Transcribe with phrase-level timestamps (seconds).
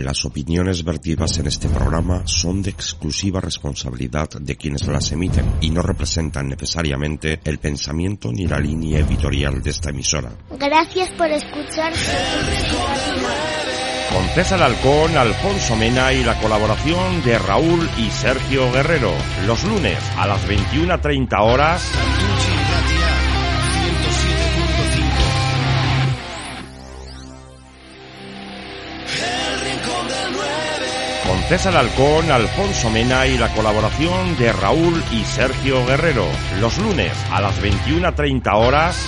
[0.00, 5.68] Las opiniones vertidas en este programa son de exclusiva responsabilidad de quienes las emiten y
[5.68, 10.32] no representan necesariamente el pensamiento ni la línea editorial de esta emisora.
[10.58, 11.92] Gracias por escuchar.
[14.10, 19.12] Con César Alcón, Alfonso Mena y la colaboración de Raúl y Sergio Guerrero.
[19.46, 22.31] Los lunes a las 21.30 horas.
[31.26, 36.26] Con César Alcón, Alfonso Mena y la colaboración de Raúl y Sergio Guerrero.
[36.60, 39.06] Los lunes a las 21.30 horas.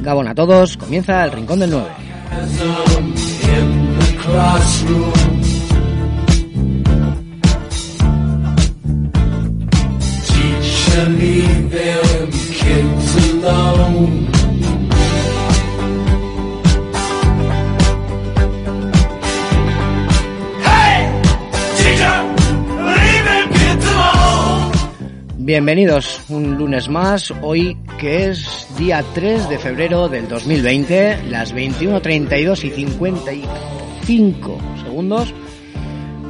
[0.00, 1.86] Gabón a todos, comienza el Rincón del 9.
[3.42, 5.12] In the classroom.
[10.26, 14.19] Teacher, leave them kids alone.
[25.50, 32.66] Bienvenidos un lunes más, hoy que es día 3 de febrero del 2020, las 21.32
[32.66, 35.34] y 55 segundos,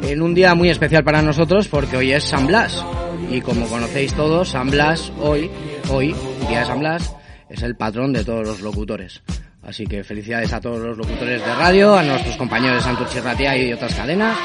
[0.05, 2.83] en un día muy especial para nosotros porque hoy es San Blas.
[3.31, 5.51] Y como conocéis todos, San Blas hoy,
[5.91, 6.15] hoy,
[6.49, 7.15] día de San Blas,
[7.51, 9.21] es el patrón de todos los locutores.
[9.63, 13.55] Así que felicidades a todos los locutores de radio, a nuestros compañeros de Santurce Ratia
[13.55, 14.39] y otras cadenas.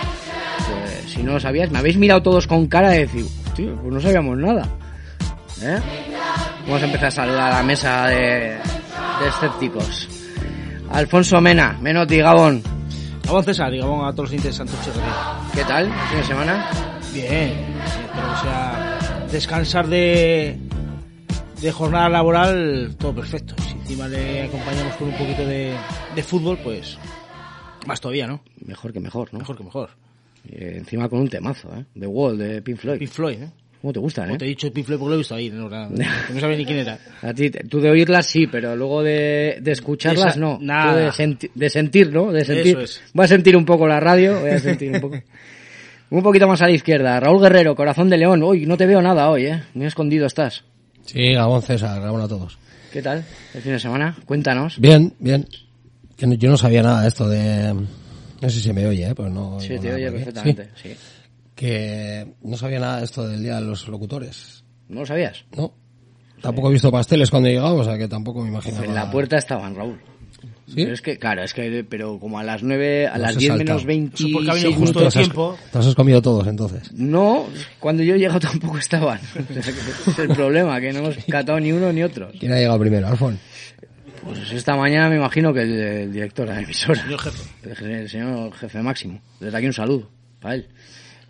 [0.57, 3.93] Pues, si no lo sabíais, me habéis mirado todos con cara de decir, tío, pues
[3.93, 4.67] no sabíamos nada.
[5.61, 5.79] ¿Eh?
[6.65, 8.57] Vamos a empezar a saludar a la mesa de,
[9.19, 10.09] de escépticos.
[10.91, 12.61] Alfonso Mena, Menotti, Gabón.
[13.23, 14.77] Gabón César y Gabón a todos los interesantes
[15.53, 15.91] ¿Qué tal?
[16.09, 16.69] ¿Fin de semana?
[17.13, 17.53] Bien,
[17.85, 20.59] espero que sea descansar de,
[21.61, 23.55] de jornada laboral, todo perfecto.
[23.63, 25.75] Si encima le acompañamos con un poquito de,
[26.13, 26.97] de fútbol, pues
[27.85, 28.41] más todavía, ¿no?
[28.65, 29.39] Mejor que mejor, ¿no?
[29.39, 29.89] Mejor que mejor.
[30.49, 31.85] Eh, encima con un temazo, ¿eh?
[31.99, 32.99] The Wall, de Pink Floyd.
[32.99, 33.49] Pink Floyd, ¿eh?
[33.81, 34.39] ¿Cómo te gustan, Como eh?
[34.39, 35.89] te he dicho Pink Floyd porque lo he visto ahí, no, no,
[36.33, 36.97] no sabía ni quién era.
[37.21, 40.57] A ti, tú de oírlas sí, pero luego de, de escucharlas Esa- no.
[40.61, 40.93] nada.
[40.93, 42.31] Tú de, senti- de sentir, ¿no?
[42.31, 42.77] De sentir.
[42.77, 43.01] Eso es.
[43.13, 45.17] Voy a sentir un poco la radio, voy a sentir un poco.
[46.07, 47.19] Un poquito más a la izquierda.
[47.19, 48.41] Raúl Guerrero, Corazón de León.
[48.43, 49.63] Uy, no te veo nada hoy, ¿eh?
[49.73, 50.63] Muy escondido estás.
[51.03, 52.59] Sí, Gabón César, Gabón a todos.
[52.93, 54.15] ¿Qué tal el fin de semana?
[54.23, 54.79] Cuéntanos.
[54.79, 55.47] Bien, bien.
[56.19, 57.73] Yo no sabía nada de esto de...
[58.45, 59.15] No sé si se me oye, ¿eh?
[59.15, 60.15] Pues no, Sí, te nada oye aquí.
[60.17, 60.69] perfectamente.
[60.81, 60.89] Sí.
[60.89, 60.95] Sí,
[61.55, 64.63] que no sabía nada de esto del Día de los Locutores.
[64.87, 65.45] ¿No lo sabías?
[65.55, 65.73] No.
[66.41, 68.85] Tampoco he visto pasteles cuando he llegado, o sea que tampoco me imaginaba.
[68.85, 69.99] En la puerta estaban, Raúl.
[70.67, 70.73] ¿Sí?
[70.75, 73.49] Pero es que, claro, es que, pero como a las 9, a las he 10
[73.49, 73.67] saltado.
[73.67, 75.57] menos 20 Eso porque ha venido justo de tiempo.
[75.71, 76.91] Te has comido todos entonces.
[76.93, 77.47] No,
[77.79, 79.19] cuando yo he llegado tampoco estaban.
[80.07, 82.29] es el problema, que no hemos catado ni uno ni otro.
[82.39, 83.07] ¿Quién ha llegado primero?
[83.07, 83.39] Alfon.
[84.25, 87.01] Pues esta mañana me imagino que el, el director de la emisora.
[87.01, 87.43] Señor jefe.
[87.83, 89.21] El, el señor jefe máximo.
[89.39, 90.09] Desde aquí un saludo
[90.41, 90.67] para él.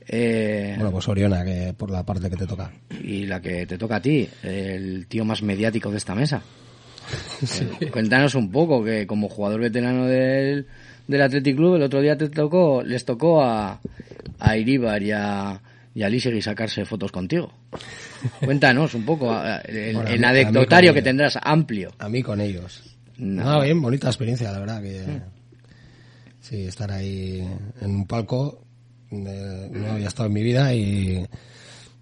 [0.07, 2.71] Eh, Bueno, pues Oriona, que por la parte que te toca.
[3.03, 6.41] y la que te toca a ti, el tío más mediático de esta mesa.
[7.81, 10.65] Eh, Cuéntanos un poco, que como jugador veterano del,
[11.07, 13.79] del Athletic Club, el otro día te tocó, les tocó a,
[14.39, 15.61] a Iribar y a,
[15.93, 17.51] y a Lisegui sacarse fotos contigo.
[18.43, 19.35] Cuéntanos un poco,
[19.65, 21.03] el, Bueno, el mí- anecdotario que ellos.
[21.05, 21.91] tendrás amplio.
[21.99, 22.94] A mí con ellos.
[23.17, 23.43] No.
[23.43, 24.81] No, bien, bonita experiencia, la verdad.
[24.81, 25.21] que
[26.47, 27.39] Sí, estar ahí
[27.81, 28.61] en un palco
[29.09, 31.25] eh, no había estado en mi vida y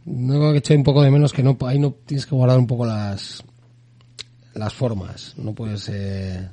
[0.05, 2.67] luego que eché un poco de menos que no ahí no tienes que guardar un
[2.67, 3.41] poco las
[4.53, 6.45] las formas no puedes eh,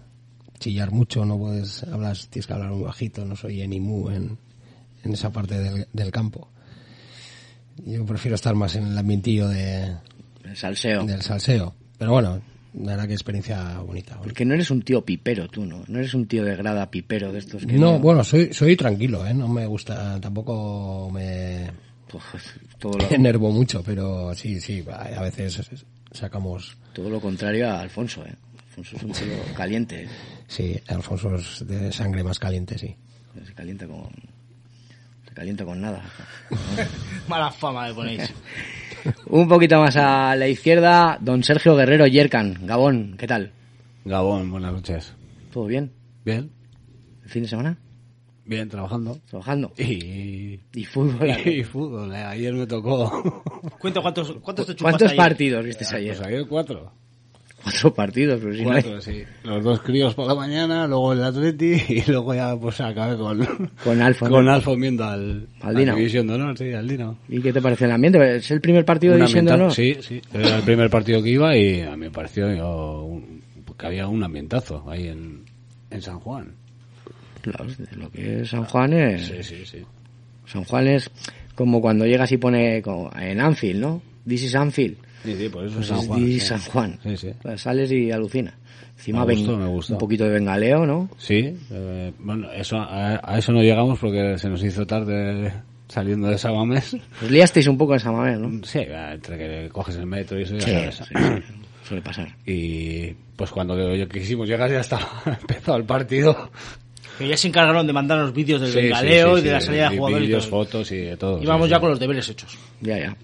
[0.61, 4.39] chillar mucho no puedes hablar tienes que hablar muy bajito no soy ni mu en,
[5.03, 6.49] en esa parte del, del campo
[7.85, 9.97] yo prefiero estar más en el ambientillo de,
[10.45, 11.05] El salseo.
[11.05, 12.41] del salseo pero bueno
[12.75, 14.19] la verdad que experiencia bonita.
[14.22, 15.82] Porque no eres un tío pipero tú, ¿no?
[15.88, 19.26] No eres un tío de grada pipero de estos que No, bueno, soy, soy tranquilo,
[19.26, 19.34] ¿eh?
[19.34, 21.70] No me gusta, tampoco me
[22.11, 22.25] Pues,
[22.78, 25.61] todo, lo, enervo mucho, pero sí, sí, a veces
[26.12, 26.76] sacamos...
[26.93, 28.34] todo lo contrario a Alfonso, ¿eh?
[28.69, 30.05] Alfonso es un tío caliente.
[30.05, 30.08] ¿eh?
[30.46, 32.94] Sí, Alfonso es de sangre más caliente, sí.
[33.44, 34.11] Se calienta con...
[35.28, 36.02] Se calienta con nada.
[37.28, 38.32] Mala fama me ponéis.
[39.26, 42.66] Un poquito más a la izquierda, don Sergio Guerrero Yerkan.
[42.66, 43.52] Gabón, ¿qué tal?
[44.04, 45.14] Gabón, buenas noches.
[45.52, 45.92] ¿Todo bien?
[46.25, 46.50] Bien,
[47.25, 47.76] ¿El fin de semana?
[48.44, 49.16] bien, trabajando.
[49.28, 49.72] ¿Trabajando?
[49.78, 51.31] Y, ¿Y fútbol?
[51.46, 53.42] y fútbol, eh, ayer me tocó.
[53.78, 55.16] Cuenta cuántos, cuántos te chupaste ¿Cuántos ayer?
[55.16, 56.16] partidos viste ayer?
[56.16, 56.92] Pues ayer cuatro.
[57.62, 59.23] Cuatro partidos, pero si no hay- Cuatro, sí.
[59.45, 63.45] Los dos críos por la mañana, luego el Atleti y luego ya pues acabé con,
[63.85, 64.37] Con Alfa, ¿no?
[64.37, 65.99] con Alfa viendo al, Al Dinamo.
[65.99, 67.19] División de Honor, sí, al Dino.
[67.29, 68.37] ¿Y qué te parece el ambiente?
[68.37, 69.75] ¿Es el primer partido de División de ambienta- Honor?
[69.75, 70.21] Sí, sí.
[70.33, 73.41] Era el primer partido que iba y a mí me pareció yo, un-
[73.79, 75.41] que había un ambientazo ahí en,
[75.91, 76.53] en San Juan.
[77.43, 77.65] Claro,
[77.97, 79.27] lo que es San Juan es...
[79.27, 79.79] Sí, sí, sí.
[80.47, 81.11] San Juan es
[81.55, 84.03] como cuando llegas y pone como en Anfield, ¿no?
[84.29, 84.97] This is Anfield.
[85.25, 86.19] Sí, sí, por eso Pues San es Juan.
[86.20, 86.40] Sí.
[86.40, 86.99] San Juan.
[87.02, 87.31] Sí, sí.
[87.43, 88.55] Pues sales y alucina.
[88.96, 89.93] Encima Me gustó, ven- me gustó.
[89.94, 91.08] un poquito de bengaleo, ¿no?
[91.19, 95.52] Sí, eh, bueno, eso, a, a eso no llegamos porque se nos hizo tarde
[95.88, 96.94] saliendo de Sabamés.
[97.22, 98.64] Os liasteis un poco en Samamés, ¿no?
[98.64, 100.96] Sí, entre que coges el metro y eso ya Sí, sabes.
[100.96, 101.55] sí, sí.
[101.88, 102.28] Suele pasar.
[102.46, 105.08] Y pues cuando yo quisimos llegar ya estaba
[105.40, 106.50] empezado el partido.
[107.19, 109.52] Que ya se encargaron de mandarnos vídeos del Sí, sí, bengaleo sí, y de sí,
[109.55, 110.23] la salida de jugadores.
[110.25, 111.43] y vídeos, fotos y de todo.
[111.43, 111.81] Íbamos sí, ya sí.
[111.81, 112.58] con los deberes hechos.
[112.81, 113.16] Ya, ya.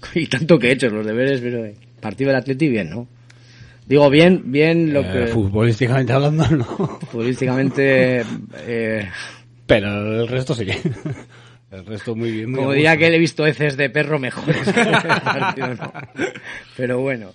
[0.14, 3.08] Y tanto que he hecho los deberes, pero eh, partido del Atleti bien, ¿no?
[3.86, 6.64] Digo bien, bien lo Eh, que futbolísticamente hablando, no.
[7.10, 8.22] futbolísticamente
[8.66, 9.08] eh,
[9.66, 10.66] Pero el resto sí.
[11.70, 12.50] El resto muy bien.
[12.50, 14.66] Muy como diría que he visto heces de perro mejores
[15.56, 15.92] no.
[16.76, 17.32] Pero bueno.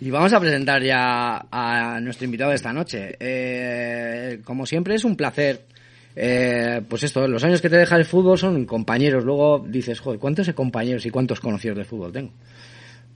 [0.00, 3.16] Y vamos a presentar ya a nuestro invitado de esta noche.
[3.18, 5.66] Eh, como siempre es un placer.
[6.16, 9.24] Eh, pues esto, los años que te deja el fútbol son compañeros.
[9.24, 12.30] Luego dices, joder, ¿cuántos compañeros y cuántos conocidos de fútbol tengo?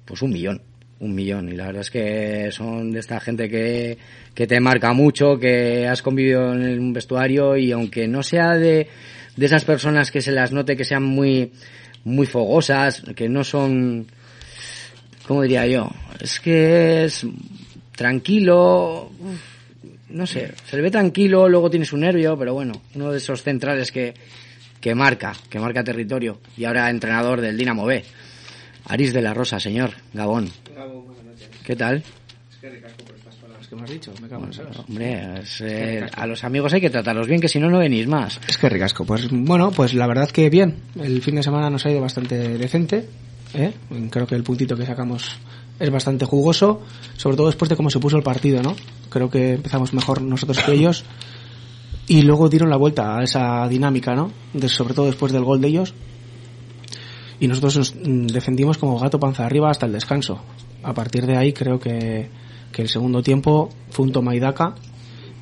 [0.04, 0.60] Pues un millón,
[1.00, 1.48] un millón.
[1.48, 3.98] Y la verdad es que son de esta gente que,
[4.34, 8.88] que te marca mucho, que has convivido en un vestuario y aunque no sea de,
[9.36, 11.52] de esas personas que se las note que sean muy,
[12.04, 14.06] muy fogosas, que no son,
[15.26, 15.88] ¿cómo diría yo?
[16.20, 17.24] Es que es
[17.94, 19.10] tranquilo,
[20.10, 23.42] no sé, se le ve tranquilo, luego tiene su nervio, pero bueno, uno de esos
[23.42, 24.14] centrales que,
[24.80, 28.04] que marca, que marca territorio y ahora entrenador del Dinamo B.
[28.86, 30.50] Aris de la Rosa, señor, Gabón.
[31.64, 32.02] ¿Qué tal?
[33.68, 34.52] que me has dicho, me cago en.
[34.88, 38.06] Hombre, es, eh, a los amigos hay que tratarlos bien, que si no, no venís
[38.06, 38.40] más.
[38.48, 39.04] Es que ricasco.
[39.04, 40.76] Pues bueno, pues la verdad que bien.
[40.98, 43.04] El fin de semana nos ha ido bastante decente.
[43.54, 43.72] ¿eh?
[44.10, 45.38] Creo que el puntito que sacamos
[45.78, 46.80] es bastante jugoso,
[47.16, 48.74] sobre todo después de cómo se puso el partido, ¿no?
[49.10, 51.04] Creo que empezamos mejor nosotros que ellos
[52.06, 54.30] y luego dieron la vuelta a esa dinámica, ¿no?
[54.54, 55.94] De- sobre todo después del gol de ellos.
[57.40, 60.40] Y nosotros nos mm, defendimos como gato panza arriba hasta el descanso.
[60.82, 62.28] A partir de ahí creo que,
[62.72, 64.74] que el segundo tiempo fue un toma y daca.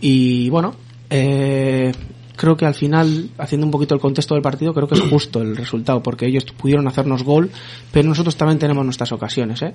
[0.00, 0.74] Y bueno,
[1.08, 1.92] eh,
[2.36, 5.40] creo que al final, haciendo un poquito el contexto del partido, creo que es justo
[5.40, 7.50] el resultado, porque ellos pudieron hacernos gol,
[7.92, 9.72] pero nosotros también tenemos nuestras ocasiones, ¿eh?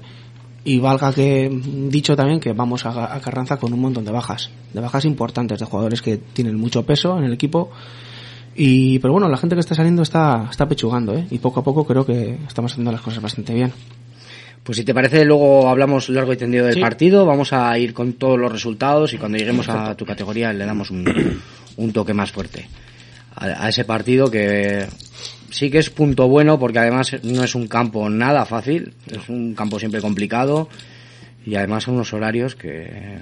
[0.63, 1.49] Y valga que
[1.89, 5.59] dicho también que vamos a, a Carranza con un montón de bajas, de bajas importantes,
[5.59, 7.71] de jugadores que tienen mucho peso en el equipo.
[8.55, 11.25] Y, pero bueno, la gente que está saliendo está, está pechugando, ¿eh?
[11.31, 13.71] Y poco a poco creo que estamos haciendo las cosas bastante bien.
[14.63, 16.81] Pues si te parece, luego hablamos largo y tendido del Sí.
[16.81, 20.65] partido, vamos a ir con todos los resultados y cuando lleguemos a tu categoría le
[20.65, 21.03] damos un,
[21.77, 22.68] un toque más fuerte
[23.35, 24.85] a, a ese partido que
[25.51, 29.53] sí que es punto bueno porque además no es un campo nada fácil, es un
[29.53, 30.67] campo siempre complicado
[31.45, 33.19] y además son unos horarios que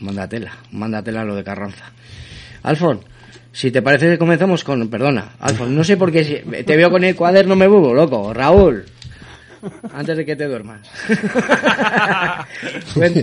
[0.00, 1.92] manda tela, manda tela lo de Carranza.
[2.62, 3.00] Alfon,
[3.52, 7.04] si te parece comenzamos con, perdona, Alfon, no sé por qué si- te veo con
[7.04, 8.84] el cuaderno me vuelvo loco, Raúl.
[9.94, 10.80] Antes de que te duermas.
[12.94, 13.14] Pues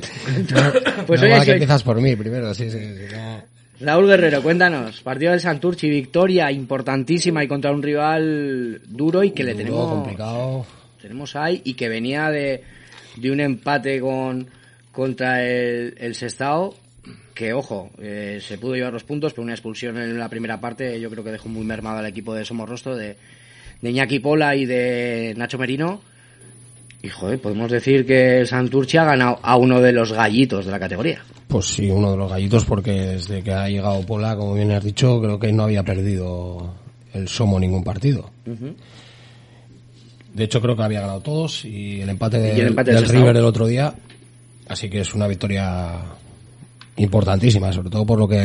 [1.22, 2.80] No, si que hoy- empiezas por mí primero, sí, sí.
[2.80, 3.44] sí, no.
[3.82, 5.02] Raúl Guerrero, cuéntanos.
[5.02, 10.66] Partido del Santurchi, victoria importantísima y contra un rival duro y que le tenemos complicado.
[11.02, 12.64] tenemos ahí y que venía de,
[13.18, 14.48] de un empate con
[14.92, 16.76] contra el, el Sestao
[17.34, 21.00] que ojo eh, se pudo llevar los puntos pero una expulsión en la primera parte
[21.00, 23.16] yo creo que dejó muy mermado al equipo de Somorrostro de
[23.82, 26.02] de Iñaki Pola y de Nacho Merino
[27.04, 30.72] y joder podemos decir que el Santurchi ha ganado a uno de los gallitos de
[30.72, 34.54] la categoría Pues sí, uno de los gallitos, porque desde que ha llegado Pola, como
[34.54, 36.76] bien has dicho, creo que no había perdido
[37.14, 38.30] el Somo ningún partido.
[40.34, 43.04] De hecho, creo que había ganado todos y el empate, Y el del- empate del
[43.04, 43.12] del.
[43.12, 43.94] River el otro día
[44.68, 46.00] Así que es una victoria
[46.96, 48.38] importantísima, sobre todo por lo que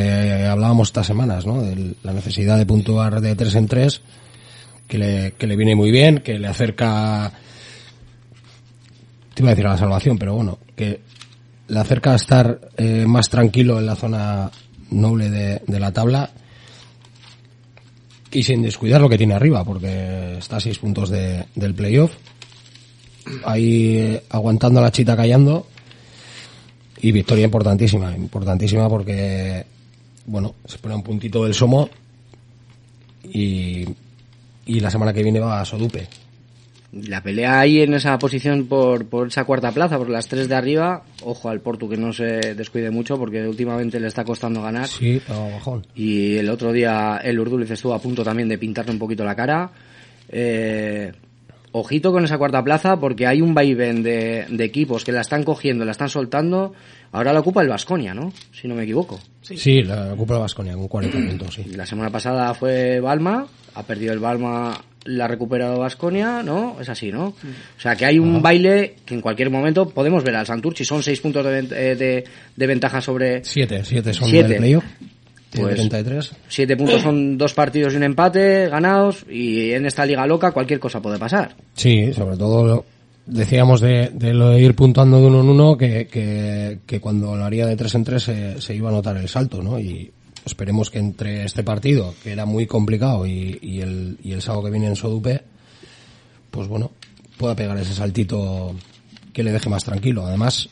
[0.51, 1.63] hablábamos estas semanas, ¿no?
[1.63, 4.01] De la necesidad de puntuar de tres en tres,
[4.89, 7.31] que le, que le viene muy bien, que le acerca,
[9.37, 10.99] te iba a decir a la salvación, pero bueno, que
[11.69, 14.51] le acerca a estar eh, más tranquilo en la zona
[14.91, 16.31] noble de, la tabla
[18.33, 22.13] y sin descuidar lo que tiene arriba, porque está a seis puntos de- del playoff.
[23.45, 25.67] Ahí eh, aguantando la chita callando.
[27.03, 29.67] Y victoria importantísima, importantísima porque,
[30.25, 31.91] bueno, se pone a un puntito del Somo
[33.23, 33.85] y,
[34.65, 36.09] y la semana que viene va a Sodupe.
[36.93, 40.55] La pelea ahí en esa posición por, por esa cuarta plaza, por las tres de
[40.55, 44.87] arriba, ojo al Portu que no se descuide mucho porque últimamente le está costando ganar.
[44.87, 45.87] Sí, pero bajón.
[45.95, 49.35] Y el otro día el Urduliz estuvo a punto también de pintarle un poquito la
[49.35, 49.71] cara.
[50.29, 51.13] Eh,
[51.73, 55.43] ojito con esa cuarta plaza porque hay un vaivén de, de equipos que la están
[55.43, 56.73] cogiendo, la están soltando.
[57.13, 58.33] Ahora la ocupa el Vasconia, ¿no?
[58.53, 59.19] Si no me equivoco.
[59.43, 61.65] Sí, la ocupa la Vasconia con 40 puntos, sí.
[61.65, 66.77] La semana pasada fue Balma, ha perdido el Balma, la ha recuperado Vasconia, ¿no?
[66.81, 67.27] Es así, ¿no?
[67.29, 70.85] O sea que hay un baile que en cualquier momento podemos ver al Santurchi.
[70.85, 72.25] Son seis puntos de, eh, de,
[72.57, 73.45] de ventaja sobre.
[73.45, 74.49] Siete, siete son Siete.
[74.49, 74.85] del playoff.
[75.55, 76.33] Pues- 33.
[76.49, 79.25] Siete puntos son dos partidos y un empate ganados.
[79.31, 81.55] Y en esta liga loca cualquier cosa puede pasar.
[81.75, 82.85] Sí, sobre todo lo-
[83.27, 87.35] decíamos de, de lo de ir puntuando de uno en uno que, que, que cuando
[87.37, 89.79] lo haría de tres en tres se, se iba a notar el salto, ¿no?
[89.81, 90.11] Y
[90.47, 94.65] esperemos que entre este partido, que era muy complicado, y, y el, y el sábado
[94.65, 95.43] que viene en Sodupe,
[96.51, 96.93] pues bueno,
[97.37, 98.75] pueda pegar ese saltito
[99.33, 100.25] que le deje más tranquilo.
[100.25, 100.69] Además,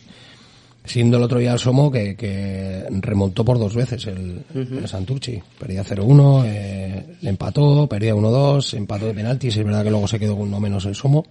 [0.85, 4.79] siendo el otro día el Somo que, que remontó por dos veces el, Ujú.
[4.79, 5.43] el Santurchi.
[5.59, 10.19] Perdía 0-1, eh, le empató, perdía 1-2, empató de penaltis, es verdad que luego se
[10.19, 11.27] quedó con uno menos el Somo.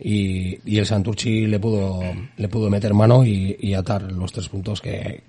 [0.00, 2.00] Y, y el Santurchi le pudo,
[2.36, 5.22] le pudo meter mano y, y atar los tres puntos que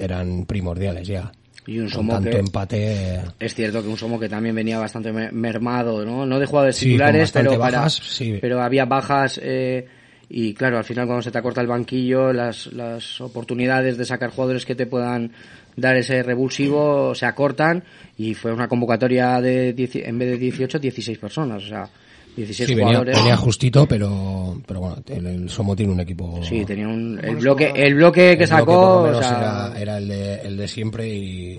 [0.00, 1.30] eran primordiales ya.
[1.66, 5.12] Y un Somo tanto que- empate, Es cierto que un Somo que también venía bastante
[5.12, 6.24] me- mermado, ¿no?
[6.26, 8.38] No de jugadores Sí, titulares, pero, para- sí.
[8.40, 9.86] pero había bajas eh,
[10.28, 14.30] y claro, al final cuando se te acorta el banquillo, las, las oportunidades de sacar
[14.30, 15.32] jugadores que te puedan
[15.76, 17.84] dar ese revulsivo se acortan
[18.16, 21.88] y fue una convocatoria de en vez de 18, 16 personas, o sea,
[22.36, 23.16] 16 sí, venía, jugadores.
[23.18, 26.40] venía justito, pero, pero bueno, el, el Somo tiene un equipo.
[26.42, 30.08] Sí, tenía un, el bloque, el bloque que el sacó, o sea, era, era el,
[30.08, 31.58] de, el de siempre y,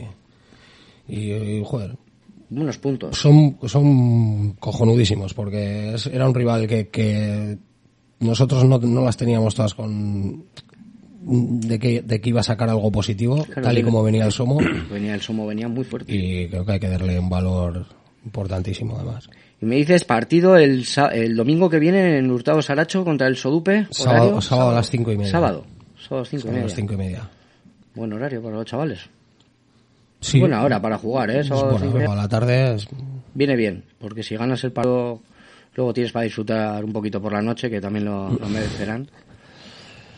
[1.07, 1.95] y, y, joder,
[2.49, 3.17] unos puntos.
[3.17, 7.57] son, son cojonudísimos porque es- era un rival que, que
[8.19, 10.45] nosotros no, no las teníamos todas con
[11.23, 14.31] de que, de que iba a sacar algo positivo, Claro, tal y como venía el
[14.31, 14.59] Somo,
[14.91, 16.13] Venía el Somo, venía muy fuerte.
[16.15, 17.85] y creo que hay que darle un valor
[18.25, 19.29] importantísimo además.
[19.61, 23.87] Y me dices partido el, el domingo que viene en Hurtado Saracho contra el Sodupe.
[23.91, 25.31] Sábado, a las cinco y media.
[25.31, 25.65] Sábado.
[25.99, 26.63] Sábado a las cinco y a media.
[26.65, 27.29] las cinco y media.
[27.93, 28.99] Buen horario para los chavales.
[30.19, 30.39] Sí.
[30.39, 31.43] Buena hora para jugar, ¿eh?
[31.43, 32.11] Sábado media.
[32.11, 32.87] a la tarde es-
[33.33, 35.21] Viene bien, porque si ganas el partido,
[35.75, 39.07] luego tienes para disfrutar un poquito por la noche, que también lo, lo merecerán.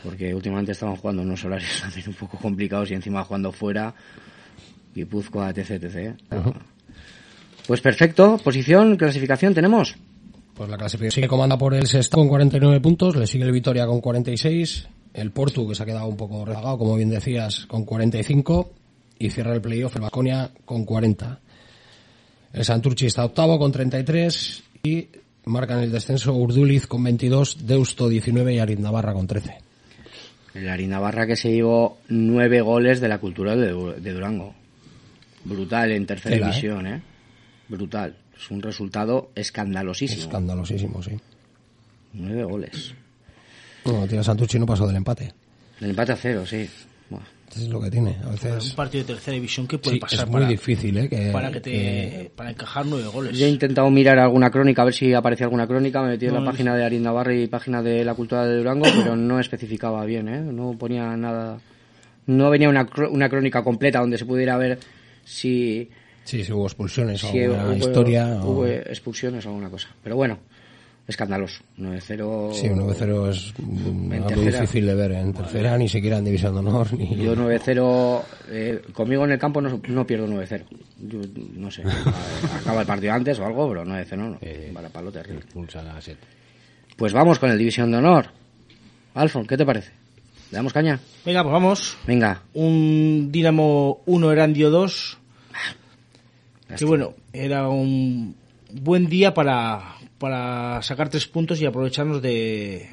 [0.03, 3.93] Porque últimamente estaban jugando unos horarios también un poco complicados y encima jugando fuera.
[4.95, 5.95] Guipúzcoa, etc, etc.
[5.95, 6.15] ¿eh?
[7.67, 9.95] Pues perfecto, posición, clasificación tenemos.
[10.53, 13.85] Pues la clasificación sigue comanda por el Sestao con 49 puntos, le sigue el Vitoria
[13.87, 17.85] con 46, el Portu que se ha quedado un poco rezagado, como bien decías, con
[17.85, 18.71] 45
[19.19, 21.39] y cierra el playoff el Baconia con 40.
[22.53, 25.07] El Santurchi está octavo con 33 y
[25.45, 29.55] marcan el descenso Urduliz con 22, Deusto 19 y Arid Navarra con 13.
[30.53, 34.53] El Harina Barra que se llevó nueve goles de la cultura de, Du- de Durango.
[35.45, 36.49] Brutal en tercera Tela, ¿eh?
[36.51, 37.01] división, ¿eh?
[37.67, 38.15] Brutal.
[38.37, 40.21] Es un resultado escandalosísimo.
[40.21, 41.11] Escandalosísimo, sí.
[42.13, 42.93] Nueve goles.
[43.85, 45.33] Bueno, tío, Santurchi no pasó del empate.
[45.81, 46.69] El empate a cero, sí.
[47.09, 47.21] Buah.
[47.55, 48.17] Es lo que tiene.
[48.23, 51.07] A Un partido de tercera división que puede Sí, pasar es muy para, difícil, ¿eh?
[51.09, 53.37] Que, para que te que- para encajar nueve goles.
[53.37, 56.01] Yo he intentado mirar alguna crónica, a ver si aparecía alguna crónica.
[56.01, 56.51] Me metí en No, la no.
[56.51, 60.27] página de Arin Navarra y página de la cultura de Durango, pero no especificaba bien,
[60.29, 60.39] ¿eh?
[60.41, 61.59] No ponía nada.
[62.25, 64.79] No venía una, una crónica completa donde se pudiera ver
[65.23, 65.89] si.
[66.23, 68.27] Sí, si hubo expulsiones o si alguna hubo- historia.
[68.41, 69.89] o- hubo expulsiones o alguna cosa.
[70.03, 70.39] Pero bueno,
[71.07, 71.61] escandaloso.
[71.77, 72.53] 9-0.
[72.53, 74.61] Sí, un 9-0 es algo tercera.
[74.61, 76.93] difícil de ver en tercera, ni siquiera en División de Honor.
[76.93, 77.15] Ni...
[77.17, 80.63] Yo 9-0, eh, conmigo en el campo no, no pierdo 9-0.
[80.99, 81.19] Yo
[81.55, 81.83] no sé,
[82.61, 84.39] acaba el partido antes o algo, pero 9-0 no.
[84.73, 85.39] Para palo terrible.
[85.41, 86.21] Expulsan a siete.
[86.95, 88.27] Pues vamos con el División de Honor.
[89.15, 89.91] Alfon, ¿qué te parece?
[90.51, 90.99] ¿Le damos caña?
[91.25, 91.97] Venga, pues vamos.
[92.07, 92.43] Venga.
[92.53, 95.17] Un Dinamo 1 Erandio 2.
[96.77, 98.35] Que bueno, era un
[98.71, 102.89] buen día para, para sacar tres puntos y aprovecharnos de,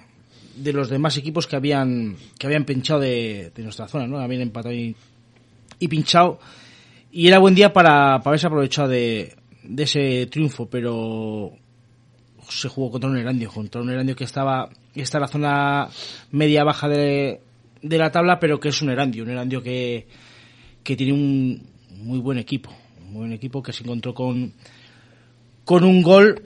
[0.57, 4.19] de los demás equipos que habían que habían pinchado de, de nuestra zona, ¿no?
[4.19, 4.95] Habían empatado y,
[5.79, 6.39] y pinchado.
[7.13, 11.53] Y era buen día para, para haberse aprovechado de, de ese triunfo, pero
[12.49, 15.89] se jugó contra un Erandio, contra un Erandio que estaba está en la zona
[16.33, 17.41] media baja de,
[17.83, 20.07] de la tabla, pero que es un Erandio, un Erandio que,
[20.83, 21.63] que tiene un
[21.97, 22.71] muy buen equipo,
[23.11, 24.53] un buen equipo que se encontró con
[25.65, 26.43] con un gol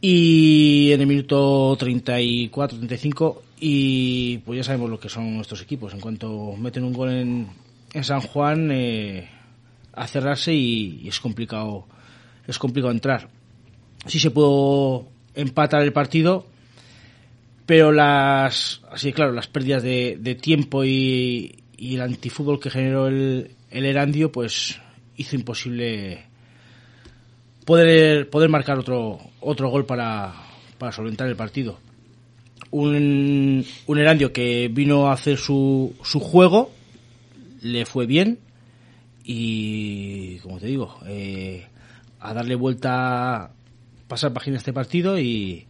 [0.00, 5.94] y en el minuto 34, 35 y pues ya sabemos lo que son estos equipos.
[5.94, 7.46] En cuanto meten un gol en,
[7.92, 9.28] en San Juan, eh,
[9.92, 11.86] a cerrarse y, y es complicado
[12.46, 13.28] es complicado entrar.
[14.06, 16.46] Sí se pudo empatar el partido,
[17.66, 23.06] pero las así claro las pérdidas de, de tiempo y, y, el antifútbol que generó
[23.06, 24.80] el, el Erandio pues
[25.16, 26.24] hizo imposible
[27.64, 30.32] poder poder marcar otro otro gol para,
[30.78, 31.78] para solventar el partido
[32.70, 36.70] un, un Erandio que vino a hacer su, su juego
[37.60, 38.38] le fue bien
[39.24, 41.66] y como te digo eh,
[42.20, 43.52] a darle vuelta
[44.12, 45.66] pasar página a este partido y,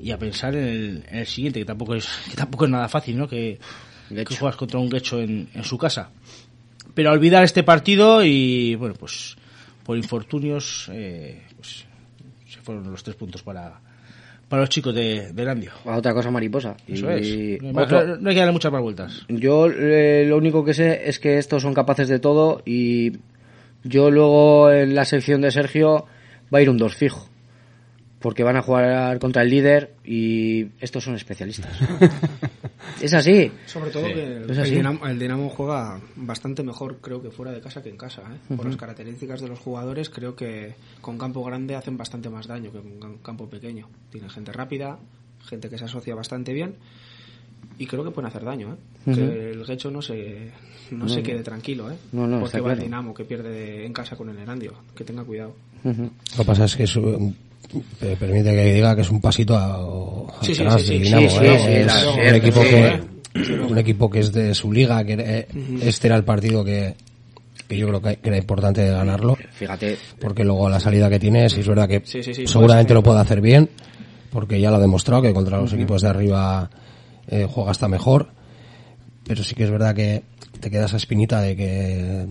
[0.00, 2.88] y a pensar en el, en el, siguiente, que tampoco es que tampoco es nada
[2.88, 3.28] fácil, ¿no?
[3.28, 3.58] Que,
[4.08, 6.10] que juegas contra un Guecho en, en, su casa.
[6.96, 9.36] Pero a olvidar este partido y, bueno, pues
[9.84, 11.84] por infortunios, eh, pues
[12.48, 13.78] se fueron los tres puntos para,
[14.48, 15.72] para los chicos de, de Landio.
[15.84, 16.74] Otra cosa mariposa.
[16.88, 17.56] Eso y...
[17.56, 17.62] es.
[17.62, 18.16] No, otro...
[18.16, 19.26] no, hay que darle muchas más vueltas.
[19.28, 23.12] Yo eh, lo único que sé es que estos son capaces de todo y
[23.84, 26.06] yo luego en la sección de Sergio
[26.52, 27.28] va a ir un dos fijo
[28.20, 31.78] porque van a jugar contra el líder y estos son especialistas.
[33.00, 33.50] es así.
[33.66, 34.14] Sobre todo sí.
[34.14, 37.90] que el, el, Dinamo, el, Dinamo, juega bastante mejor, creo que fuera de casa que
[37.90, 38.22] en casa.
[38.22, 38.38] ¿eh?
[38.48, 38.66] Por uh -huh.
[38.68, 42.80] las características de los jugadores, creo que con campo grande hacen bastante más daño que
[42.80, 43.88] con campo pequeño.
[44.10, 44.98] Tienen gente rápida,
[45.44, 46.76] gente que se asocia bastante bien
[47.78, 48.72] y creo que pueden hacer daño.
[48.72, 48.76] ¿eh?
[49.06, 49.14] Uh -huh.
[49.14, 50.50] Que el Gecho no se,
[50.90, 51.96] no, no se quede tranquilo, ¿eh?
[52.12, 52.80] no, no, porque va claro.
[52.80, 54.72] el Dinamo que pierde en casa con el Erandio.
[54.94, 55.54] Que tenga cuidado.
[55.84, 56.10] Uh -huh.
[56.32, 56.96] Lo que pasa es que es
[58.18, 59.76] permite que diga que es un pasito a,
[60.40, 61.86] atrás del Dinamo, ¿eh?
[62.28, 63.00] un equipo que
[63.68, 65.82] un equipo que es de su liga, que eh, uh -huh.
[65.82, 66.94] este era el partido que,
[67.68, 69.36] que yo creo que, era importante ganarlo.
[69.52, 69.98] Fíjate.
[70.18, 73.40] Porque luego la salida que tiene, si es verdad que sí, seguramente lo puede hacer
[73.40, 73.68] bien,
[74.30, 75.78] porque ya lo ha demostrado que contra los uh -huh.
[75.78, 76.70] equipos de arriba
[77.28, 78.28] eh, juega hasta mejor.
[79.26, 80.22] Pero sí que es verdad que
[80.60, 82.26] te queda esa espinita de que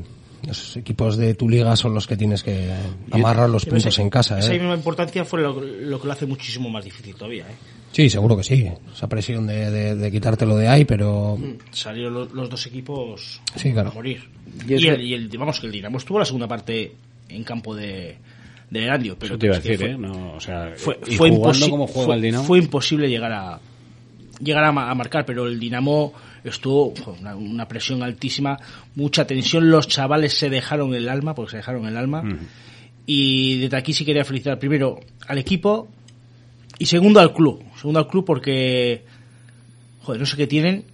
[0.48, 2.72] los equipos de tu liga son los que tienes que
[3.12, 4.38] amarrar los puntos esa, en casa.
[4.38, 4.40] ¿eh?
[4.40, 7.44] Esa misma importancia fue lo, lo, que lo hace muchísimo más difícil todavía.
[7.44, 7.56] ¿eh?
[7.92, 8.70] Sí, seguro que sí.
[8.94, 11.38] Esa presión de, de, de quitártelo de ahí, pero...
[11.38, 13.90] Mm, salieron los, los dos equipos sí, claro.
[13.90, 14.30] a morir.
[14.68, 16.94] Y, y, el, y el, vamos, que el Dinamo estuvo la segunda parte
[17.30, 18.18] en campo de,
[18.70, 19.18] de Erandio.
[19.18, 19.98] Pero Eso te iba a decir, fue, ¿eh?
[19.98, 22.44] No, o sea, fue, y fue, jugando como juega fue, el Dinamo.
[22.44, 23.60] fue imposible llegar a
[24.40, 26.14] llegar a, a marcar, pero el Dinamo
[26.46, 28.58] estuvo una, una, presión altísima,
[28.96, 32.24] mucha tensión, los chavales se dejaron el alma, porque se dejaron el alma,
[33.06, 35.88] y desde aquí sí quería felicitar primero al equipo
[36.78, 39.04] y segundo al club, segundo al club porque,
[40.04, 40.86] joder, no sé qué tienen,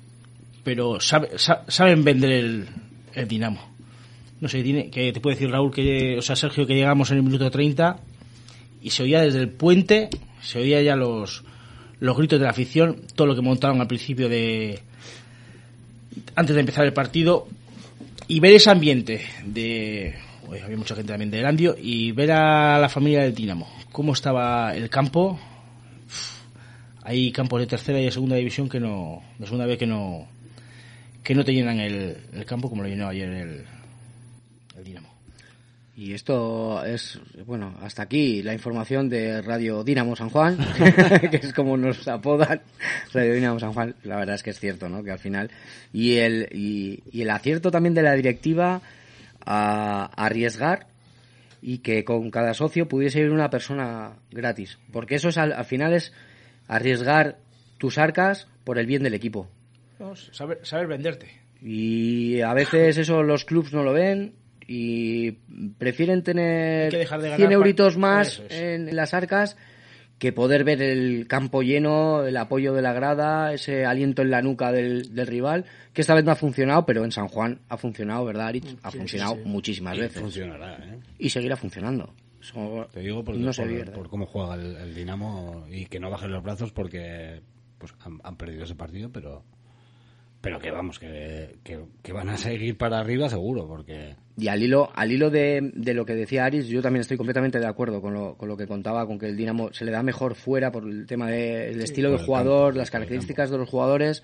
[0.64, 2.68] pero sabe, sabe, saben vender el,
[3.14, 3.72] el Dinamo.
[4.40, 7.18] No sé, tiene, que te puede decir Raúl, que, o sea, Sergio, que llegamos en
[7.18, 8.00] el minuto 30
[8.82, 10.10] y se oía desde el puente,
[10.42, 11.44] se oía ya los,
[12.00, 14.80] los gritos de la afición, todo lo que montaron al principio de
[16.36, 17.48] antes de empezar el partido
[18.28, 20.16] y ver ese ambiente de
[20.48, 23.68] oye, había mucha gente también de Erandio y ver a la familia del Dinamo.
[23.92, 25.40] Cómo estaba el campo
[27.04, 30.28] hay campos de tercera y de segunda división que no de segunda vez que no
[31.24, 33.66] que no te llenan el, el campo como lo llenó ayer el,
[36.02, 40.58] y esto es, bueno, hasta aquí la información de Radio Dinamo San Juan,
[41.30, 42.64] que es como nos apodan,
[43.14, 43.94] Radio Dinamo San Juan.
[44.02, 45.04] La verdad es que es cierto, ¿no?
[45.04, 45.52] Que al final,
[45.94, 48.82] y el, y, y el acierto también de la directiva
[49.46, 50.88] a, a arriesgar
[51.62, 54.80] y que con cada socio pudiese ir una persona gratis.
[54.92, 56.14] Porque eso es al, al final es
[56.68, 57.38] arriesgar
[57.78, 59.48] tus arcas por el bien del equipo.
[60.32, 61.28] Saber, saber venderte.
[61.62, 64.41] Y a veces eso los clubs no lo ven
[64.74, 65.32] y
[65.78, 68.58] prefieren tener de ganar 100 euritos más es.
[68.58, 69.58] en las arcas
[70.18, 74.42] que poder ver el campo lleno, el apoyo de la grada, ese aliento en la
[74.42, 77.76] nuca del, del rival, que esta vez no ha funcionado, pero en San Juan ha
[77.76, 78.78] funcionado, ¿verdad, Arich?
[78.84, 79.50] Ha sí, funcionado sí, sí.
[79.50, 80.22] muchísimas y veces.
[80.22, 81.00] Funcionará, ¿eh?
[81.20, 82.14] Y seguirá funcionando.
[82.94, 86.32] Te digo por, no por, por, cómo juega el, el, Dinamo y que no bajen
[86.32, 87.42] los brazos porque
[87.78, 89.44] pues han, han perdido ese partido, pero
[90.42, 94.62] pero que vamos, que, que, que van a seguir para arriba seguro, porque Y al
[94.64, 98.02] hilo, al hilo de, de lo que decía Aris, yo también estoy completamente de acuerdo
[98.02, 100.72] con lo, con lo que contaba, con que el Dinamo se le da mejor fuera
[100.72, 104.24] por el tema del estilo por del el jugador, campo, las características de los jugadores.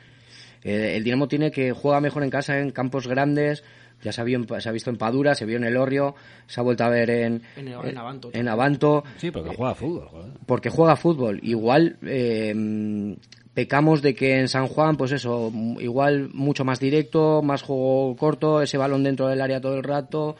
[0.64, 3.64] Eh, el Dinamo tiene que juega mejor en casa, en campos grandes.
[4.04, 6.14] Ya se ha, en- se ha visto en Padura, se vio en El Orrio,
[6.46, 8.30] se ha vuelto a ver en, En- en Avanto.
[8.32, 10.32] en Avanto sí, porque juega fútbol, joder.
[10.46, 11.40] porque juega fútbol.
[11.42, 12.54] Igual eh,
[13.58, 18.62] pecamos de que en San Juan, pues eso, igual mucho más directo, más juego corto,
[18.62, 20.36] ese balón dentro del área todo el rato.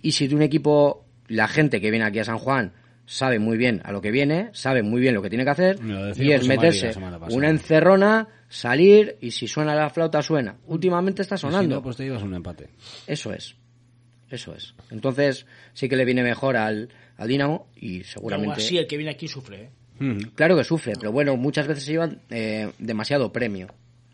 [0.00, 2.72] Y si de un equipo, la gente que viene aquí a San Juan
[3.04, 5.80] sabe muy bien a lo que viene, sabe muy bien lo que tiene que hacer,
[6.16, 6.92] y es meterse
[7.30, 10.54] una encerrona, salir, y si suena la flauta, suena.
[10.68, 11.74] Últimamente está Y si sonando.
[11.74, 12.68] no, pues te llevas un empate.
[13.08, 13.56] Eso es.
[14.30, 14.76] Eso es.
[14.92, 18.50] Entonces, sí que le viene mejor al, al Dinamo y Pero seguramente...
[18.52, 19.70] aún así, el que viene aquí sufre, ¿eh?
[20.34, 23.68] Claro que sufre, pero bueno, muchas veces se llevan eh, demasiado premio.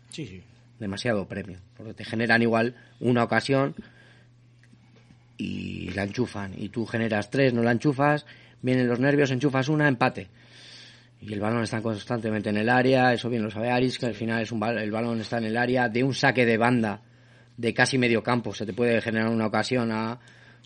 [0.09, 0.41] Sí, sí.
[0.79, 1.57] Demasiado premio.
[1.75, 3.75] Porque te generan igual una ocasión
[5.37, 6.53] y la enchufan.
[6.57, 8.25] Y tú generas tres, no la enchufas,
[8.61, 10.29] vienen los nervios, enchufas una, empate.
[11.21, 14.13] Y el balón está constantemente en el área, eso bien lo sabe Aris, que al
[14.15, 17.01] final es un bal- el balón está en el área, de un saque de banda
[17.57, 20.17] de casi medio campo se te puede generar una ocasión a,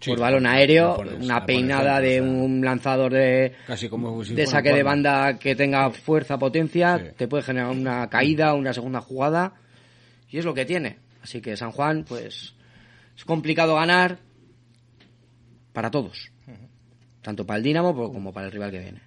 [0.02, 4.34] Sí, por balón aéreo, pones- una pones peinada de un lanzador de, Casi como si
[4.36, 7.06] de saque de banda que tenga fuerza, potencia, Sí.
[7.18, 9.54] te puede generar una caída, una segunda jugada,
[10.30, 10.98] y es lo que tiene.
[11.22, 12.54] Así que San Juan, pues,
[13.16, 14.18] es complicado ganar
[15.72, 16.32] para todos,
[17.22, 19.02] tanto para el Dinamo como para el rival que viene.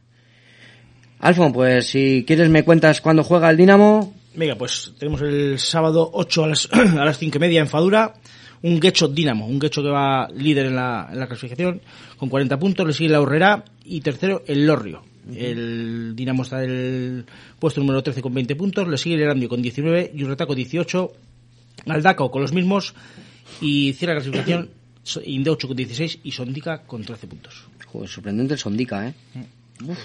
[1.20, 4.14] Alfon, pues si quieres me cuentas cuándo juega el Dinamo.
[4.35, 8.14] Venga, pues tenemos el sábado 8 a las, a las 5 y media en Fadura.
[8.62, 11.80] Un Guecho Dinamo, un Guecho que va líder en la, en la clasificación
[12.16, 12.86] con 40 puntos.
[12.86, 15.02] Le sigue la Urrera y tercero el Lorrio.
[15.34, 17.24] El Dinamo está en el
[17.58, 18.86] puesto número 13 con 20 puntos.
[18.88, 21.12] Le sigue el Erandio con 19, Yurreta con 18,
[21.86, 22.94] Aldaco con los mismos
[23.60, 24.70] y cierra la clasificación
[25.02, 27.64] So- Indeucho con 16 y Sondica con 13 puntos.
[27.86, 29.14] Joder, sorprendente el Sondica, ¿eh?
[29.86, 29.98] Uf.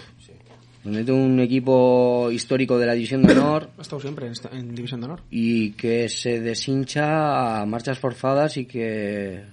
[0.84, 4.74] Sorprendente un equipo histórico de la División de Honor Ha estado siempre en, esta- en
[4.74, 5.22] División de Honor.
[5.30, 9.44] y que se deshincha a marchas forzadas y que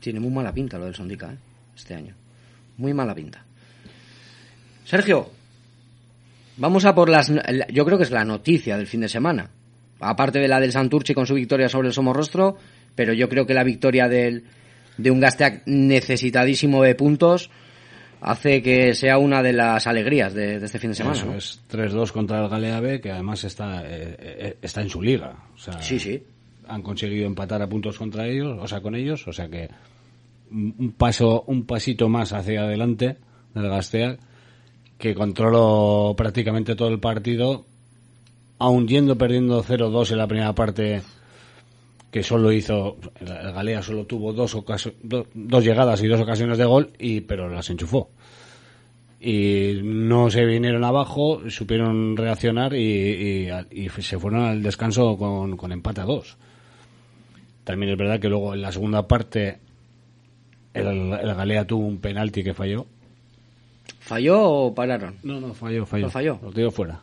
[0.00, 1.36] tiene muy mala pinta lo del Sondica ¿eh?
[1.76, 2.14] este año.
[2.78, 3.44] Muy mala pinta.
[4.84, 5.30] Sergio,
[6.56, 7.28] vamos a por las...
[7.28, 9.50] la- Yo creo que es la noticia del fin de semana.
[10.00, 12.56] Aparte de la del Santurchi con su victoria sobre el Somorrostro,
[12.96, 14.42] pero yo creo que la victoria del,
[14.98, 17.50] de un Gasteac necesitadísimo de puntos
[18.22, 21.16] hace que sea una de las alegrías de, de este fin de semana.
[21.16, 21.34] Eso ¿no?
[21.34, 25.36] es 3-2 contra el Galea B, que además está, eh, eh, está en su liga.
[25.54, 26.22] O sea, Sí, sí.
[26.68, 29.68] Han conseguido empatar a puntos contra ellos, o sea, con ellos, o sea que
[30.50, 33.16] un un paso, un pasito más hacia adelante
[33.54, 34.16] del Gastea,
[34.98, 37.66] que controló prácticamente todo el partido,
[38.58, 41.02] aun yendo perdiendo 0-2 en la primera parte,
[42.12, 46.58] que solo hizo, el Galea solo tuvo dos, ocasio- do- dos llegadas y dos ocasiones
[46.58, 48.10] de gol, y pero las enchufó
[49.20, 55.56] y no se vinieron abajo, supieron reaccionar y, y- y se fueron al descanso con,
[55.56, 56.36] con empate a dos.
[57.64, 59.58] También es verdad que luego en la segunda parte
[60.74, 62.86] el, el Galea tuvo un penalti que falló.
[64.00, 65.14] ¿Falló o pararon?
[65.22, 66.06] No, no, falló, falló.
[66.06, 66.38] ¿Lo falló?
[66.42, 67.00] Lo tiró fuera.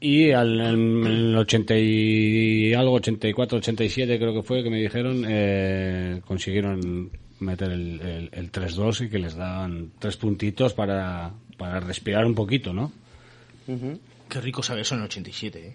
[0.00, 5.24] Y al, en el 80 y algo, 84, 87 creo que fue, que me dijeron,
[5.28, 7.10] eh, consiguieron
[7.40, 12.34] meter el, el, el 3-2 y que les daban tres puntitos para, para respirar un
[12.34, 12.92] poquito, ¿no?
[14.28, 15.74] Qué rico sabe eso en el 87, ¿eh?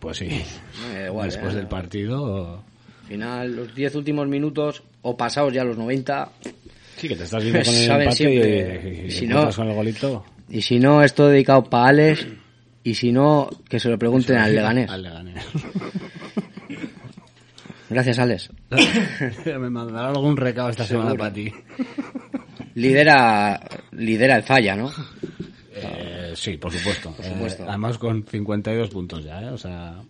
[0.00, 0.26] Pues sí.
[0.92, 1.56] Me da igual, Después ¿eh?
[1.56, 2.62] del partido...
[3.02, 6.32] Al final, los 10 últimos minutos, o pasados ya los 90,
[6.96, 9.74] Sí, que te estás viendo con el empate y, y, Y si no- con el
[9.74, 10.24] golito.
[10.50, 12.26] y si no, esto dedicado para Alex,
[12.86, 14.88] y si no, que se lo pregunten al Leganés.
[14.88, 15.44] Al Leganés.
[17.90, 18.48] Gracias, Alex.
[19.44, 21.24] Me mandarán algún recado esta semana Seguro.
[21.24, 21.52] para ti.
[22.76, 24.92] Lidera, lidera el falla, ¿no?
[25.74, 27.12] Eh, sí, por supuesto.
[27.20, 27.64] supuesto.
[27.64, 29.48] Eh, además con 52 puntos ya, ¿eh?
[29.48, 30.00] O sea...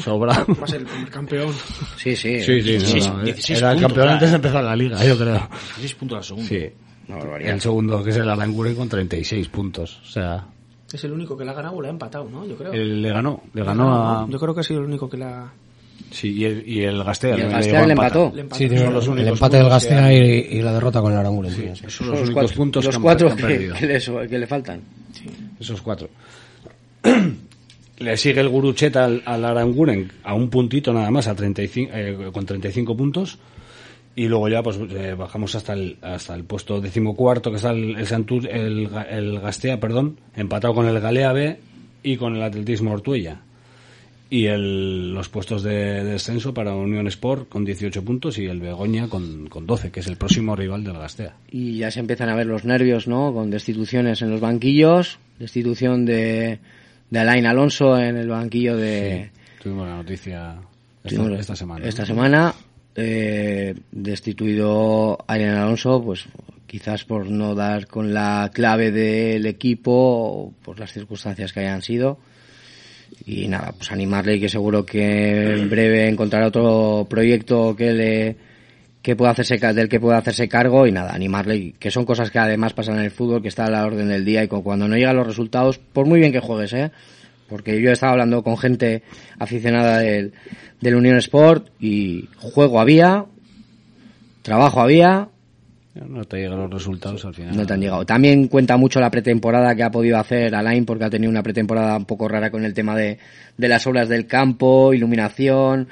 [0.00, 0.44] Sobra.
[0.48, 1.54] Va a ser el primer campeón.
[1.96, 2.40] Sí, sí.
[2.40, 4.30] Sí, sí, no, Sí, no, 16 Era el puntos, campeón ya, antes ¿eh?
[4.30, 5.48] de empezar la liga, yo creo.
[5.78, 6.48] 6 puntos al segundo.
[6.48, 6.70] Sí.
[7.06, 7.54] Barbaridad.
[7.54, 10.00] El segundo, que es el Aranguren, con 36 puntos.
[10.02, 10.44] O sea,
[10.92, 12.46] Es el único que la ha ganado o la ha empatado, ¿no?
[12.46, 12.72] Yo creo.
[12.72, 13.42] él le ganó.
[13.54, 14.26] Le ganó a...
[14.28, 15.50] Yo creo que ha sido el único que la...
[16.10, 17.36] Sí, y el, y el Gastea.
[17.38, 18.32] Y el le Gastea le empató.
[18.34, 18.58] le empató.
[18.58, 20.18] Sí, Son los el empate del Gastea y,
[20.58, 21.50] y la derrota con el Aranguren.
[21.52, 21.84] sí, sí.
[21.88, 23.74] Son los únicos cuatro, puntos los que han- cuatro que han que, perdido.
[23.76, 24.80] que le, que le faltan.
[25.58, 26.08] Esos cuatro.
[27.98, 32.30] Le sigue el Guruchet al, al Aranguren a un puntito nada más, a 35, eh,
[32.32, 33.38] con 35 puntos.
[34.14, 37.96] Y luego ya pues eh, bajamos hasta el, hasta el puesto decimocuarto, que está el,
[37.96, 41.58] el, Santur, el, el Gastea, perdón, empatado con el Galea B
[42.02, 43.40] y con el Atletismo Ortuella.
[44.28, 48.60] Y el, los puestos de, de descenso para Unión Sport con 18 puntos y el
[48.60, 51.36] Begoña con, con 12, que es el próximo rival del Gastea.
[51.50, 53.32] Y ya se empiezan a ver los nervios, ¿no?
[53.34, 56.60] Con destituciones en los banquillos, destitución de,
[57.10, 59.30] de Alain Alonso en el banquillo de...
[59.62, 60.56] Tuvimos la noticia
[61.04, 61.86] esta, Tuvimos esta semana.
[61.86, 62.06] Esta ¿no?
[62.06, 62.54] semana,
[62.96, 66.26] eh, destituido Alain Alonso, pues
[66.66, 71.82] quizás por no dar con la clave del equipo, o por las circunstancias que hayan
[71.82, 72.18] sido.
[73.26, 78.36] Y nada, pues animarle que seguro que en breve encontrará otro proyecto que le
[79.02, 82.38] que pueda hacerse del que pueda hacerse cargo y nada, animarle que son cosas que
[82.38, 84.86] además pasan en el fútbol, que está a la orden del día y cu- cuando
[84.86, 86.90] no llegan los resultados, por muy bien que juegues, ¿eh?
[87.52, 89.02] Porque yo he estado hablando con gente
[89.38, 90.32] aficionada del,
[90.80, 93.26] del Unión Sport y juego había,
[94.40, 95.28] trabajo había,
[95.94, 97.54] No te llegan los resultados al final.
[97.54, 98.06] no te han llegado.
[98.06, 101.94] También cuenta mucho la pretemporada que ha podido hacer Alain porque ha tenido una pretemporada
[101.98, 103.18] un poco rara con el tema de,
[103.58, 105.88] de las obras del campo, iluminación,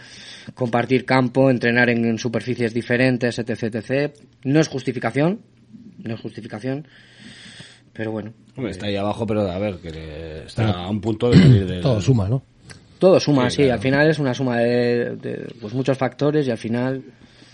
[0.54, 4.14] compartir campo, entrenar en, en superficies diferentes, etc, etc.
[4.44, 5.40] No es justificación,
[6.02, 6.86] no es justificación,
[8.00, 8.32] pero bueno.
[8.56, 11.82] Hombre, está ahí abajo, pero a ver, que está a un punto de salir del...
[11.82, 12.42] Todo suma, ¿no?
[12.98, 13.74] Todo suma, Sí, sí, claro.
[13.74, 17.02] al final es una suma de, de, pues muchos factores y al final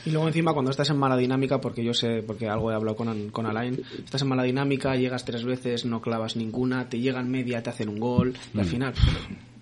[0.04, 2.94] Y luego encima cuando estás en mala dinámica, porque yo sé, porque algo he hablado
[2.96, 7.28] con, con Alain, estás en mala dinámica, llegas tres veces, no clavas ninguna, te llegan
[7.28, 8.68] media, te hacen un gol, y al Mm.
[8.68, 8.92] final,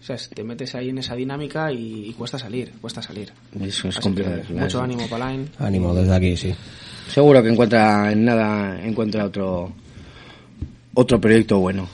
[0.00, 3.32] o sea, te metes ahí en esa dinámica y, y cuesta salir, cuesta salir.
[3.58, 4.42] eso es Así complicado.
[4.46, 5.48] que mucho ánimo para Alain.
[5.58, 6.54] Ánimo desde aquí, sí.
[7.08, 9.72] Seguro que encuentra en nada encuentra otro
[10.94, 11.88] otro proyecto bueno.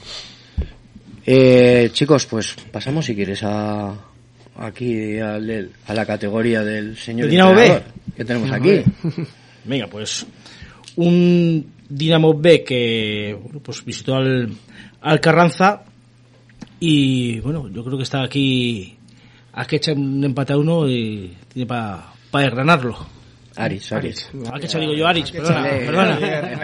[1.27, 3.95] Eh, chicos, pues pasamos si quieres a
[4.57, 7.83] aquí al a la categoría del señor ¿El Dinamo B?
[8.17, 8.83] que tenemos aquí.
[9.65, 10.27] Venga, pues
[10.97, 14.53] un Dinamo B que bueno, pues visitó al,
[15.01, 15.83] al Carranza
[16.79, 18.97] y bueno, yo creo que está aquí
[19.53, 23.20] a que echa un empate a uno y tiene para desgranarlo.
[23.57, 24.31] Aris, Aris.
[24.53, 25.69] A que echa digo yo Aris, perdona,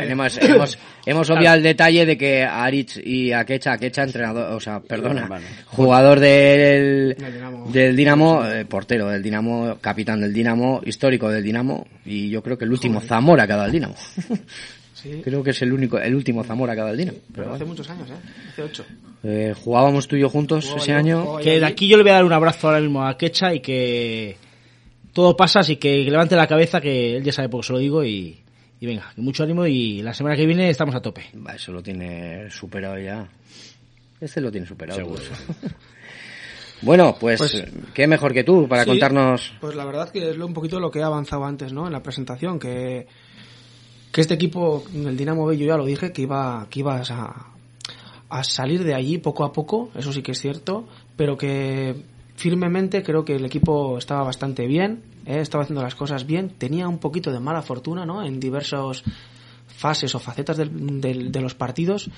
[0.05, 4.81] hemos, hemos, hemos obviado el detalle de que Aritz y Akecha, Akecha entrenador, o sea,
[4.81, 5.29] perdona,
[5.67, 7.71] jugador del, Del Dinamo.
[7.73, 12.57] del Dinamo, eh, portero del Dinamo, capitán del Dinamo, histórico del Dinamo, y yo creo
[12.57, 13.95] que el último Zamora que ha dado el Dinamo.
[14.97, 17.19] Sí, Creo que es el único, el último Zamora que ha dado el Dinamo.
[17.35, 18.15] pero hace muchos años, ¿eh?
[18.51, 18.85] Hace ocho.
[19.23, 21.37] Eh, jugábamos tú y yo juntos Jugaba ese yo, año.
[21.37, 23.61] Que de aquí yo le voy a dar un abrazo ahora mismo a Kecha y
[23.61, 24.39] que
[25.17, 27.79] todo pasa, así que levante la cabeza que él ya sabe por qué se lo
[27.79, 28.39] digo y,
[28.79, 31.25] y venga, mucho ánimo y la semana que viene estamos a tope.
[31.55, 33.27] Eso lo tiene superado ya.
[34.21, 34.99] Este lo tiene superado.
[34.99, 35.23] Seguro.
[36.83, 39.55] bueno, pues, Pues- qué mejor que tú para Sí, contarnos.
[39.61, 41.87] Pues la verdad que es lo- un poquito lo que he avanzado antes, ¿no?
[41.87, 43.07] En la presentación, que,
[44.13, 47.53] que este equipo, el Dinamo B, yo ya lo dije, que iba, que ibas a,
[48.29, 51.95] a salir de allí poco a poco, eso sí que es cierto, pero que
[52.37, 55.41] firmemente creo que el equipo estaba bastante bien, ¿eh?
[55.41, 58.23] estaba haciendo las cosas bien, tenía un poquito de mala fortuna, ¿no?
[58.25, 59.03] En diversas
[59.67, 62.11] fases o facetas del- del- de los partidos,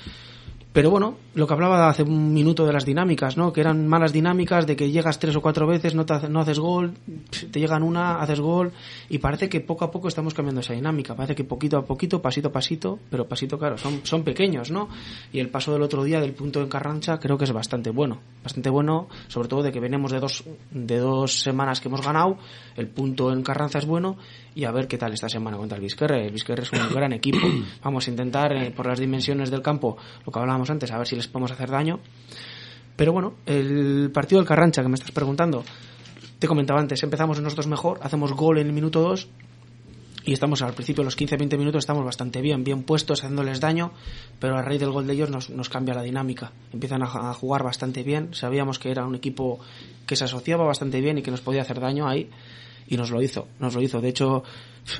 [0.78, 3.52] pero bueno, lo que hablaba hace un minuto de las dinámicas, ¿no?
[3.52, 6.60] Que eran malas dinámicas de que llegas tres o cuatro veces, no, te no haces
[6.60, 6.94] gol,
[7.50, 8.70] te llegan una, haces gol,
[9.08, 11.16] y parece que poco a poco estamos cambiando esa dinámica.
[11.16, 14.88] Parece que poquito a poquito, pasito a pasito, pero pasito, claro, son, son pequeños, ¿no?
[15.32, 18.20] Y el paso del otro día del punto en Carrancha creo que es bastante bueno.
[18.44, 22.38] Bastante bueno, sobre todo de que venimos de dos, de dos semanas que hemos ganado,
[22.76, 24.16] el punto en Carranza es bueno,
[24.58, 26.26] y a ver qué tal esta semana contra el Vizquerre.
[26.26, 27.38] El Vizquerre es un gran equipo.
[27.84, 31.06] Vamos a intentar, eh, por las dimensiones del campo, lo que hablábamos antes, a ver
[31.06, 32.00] si les podemos hacer daño.
[32.96, 35.62] Pero bueno, el partido del Carrancha que me estás preguntando,
[36.40, 39.28] te comentaba antes, empezamos nosotros mejor, hacemos gol en el minuto 2
[40.24, 43.92] y estamos al principio, los 15-20 minutos, estamos bastante bien, bien puestos, haciéndoles daño,
[44.40, 46.50] pero a raíz del gol de ellos nos, nos cambia la dinámica.
[46.72, 49.60] Empiezan a, a jugar bastante bien, sabíamos que era un equipo
[50.04, 52.28] que se asociaba bastante bien y que nos podía hacer daño ahí
[52.88, 54.00] y nos lo hizo, nos lo hizo.
[54.00, 54.42] De hecho,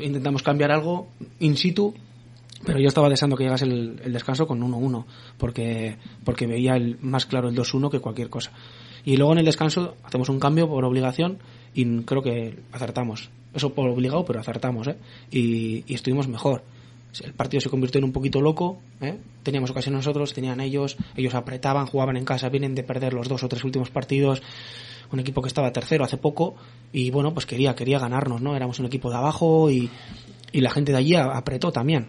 [0.00, 1.08] intentamos cambiar algo
[1.40, 1.94] in situ,
[2.64, 5.04] pero yo estaba deseando que llegase el, el descanso con 1-1,
[5.38, 8.52] porque, porque veía el, más claro el 2-1 que cualquier cosa.
[9.04, 11.38] Y luego en el descanso hacemos un cambio por obligación
[11.74, 13.30] y creo que acertamos.
[13.54, 14.96] Eso por obligado, pero acertamos, ¿eh?
[15.30, 16.62] Y, y estuvimos mejor.
[17.24, 19.18] El partido se convirtió en un poquito loco, ¿eh?
[19.42, 23.42] Teníamos ocasión nosotros, tenían ellos, ellos apretaban, jugaban en casa, vienen de perder los dos
[23.42, 24.42] o tres últimos partidos,
[25.12, 26.54] un equipo que estaba tercero hace poco
[26.92, 28.56] y bueno, pues quería, quería ganarnos, ¿no?
[28.56, 29.90] Éramos un equipo de abajo y,
[30.52, 32.08] y la gente de allí apretó también.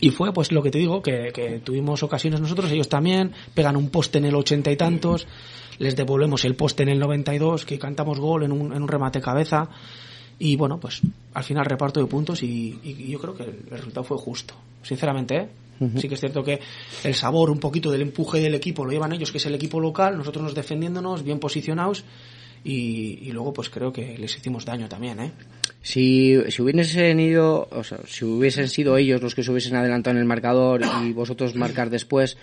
[0.00, 3.76] Y fue pues lo que te digo, que, que tuvimos ocasiones nosotros, ellos también, pegan
[3.76, 5.26] un poste en el ochenta y tantos,
[5.78, 9.20] les devolvemos el poste en el 92, que cantamos gol en un, en un remate
[9.20, 9.68] cabeza,
[10.38, 11.00] y bueno, pues
[11.34, 15.36] al final reparto de puntos y, y yo creo que el resultado fue justo, sinceramente,
[15.36, 15.48] ¿eh?
[15.96, 16.60] Sí que es cierto que
[17.02, 19.80] el sabor un poquito del empuje del equipo lo llevan ellos, que es el equipo
[19.80, 22.04] local, nosotros nos defendiéndonos, bien posicionados,
[22.62, 25.32] y, y luego pues creo que les hicimos daño también, ¿eh?
[25.82, 30.16] Si, si hubiesen ido, o sea, si hubiesen sido ellos los que se hubiesen adelantado
[30.16, 32.38] en el marcador y vosotros marcar después,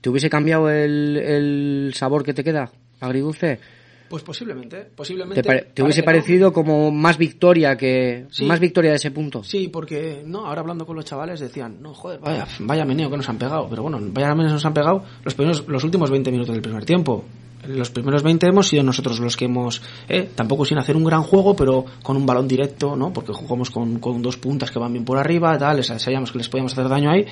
[0.00, 2.72] ¿te hubiese cambiado el, el sabor que te queda?
[3.00, 3.60] Agridulce.
[4.08, 5.42] Pues posiblemente, posiblemente.
[5.74, 6.12] ¿Te, hubiese que no.
[6.12, 8.44] parecido como más victoria que Sí.
[8.44, 9.42] más victoria de ese punto?
[9.42, 13.16] Sí, porque no, ahora hablando con los chavales decían, no, joder, vaya, vaya meneo que
[13.16, 13.66] nos han pegado.
[13.68, 16.84] Pero bueno, vaya meneo nos han pegado los primeros, los últimos 20 minutos del primer
[16.84, 17.24] tiempo.
[17.66, 21.22] Los primeros 20 hemos sido nosotros los que hemos, eh, tampoco sin hacer un gran
[21.22, 23.12] juego, pero con un balón directo, ¿no?
[23.12, 26.48] Porque jugamos con, con dos puntas que van bien por arriba, tal, sabíamos que les
[26.48, 27.24] podíamos hacer daño ahí.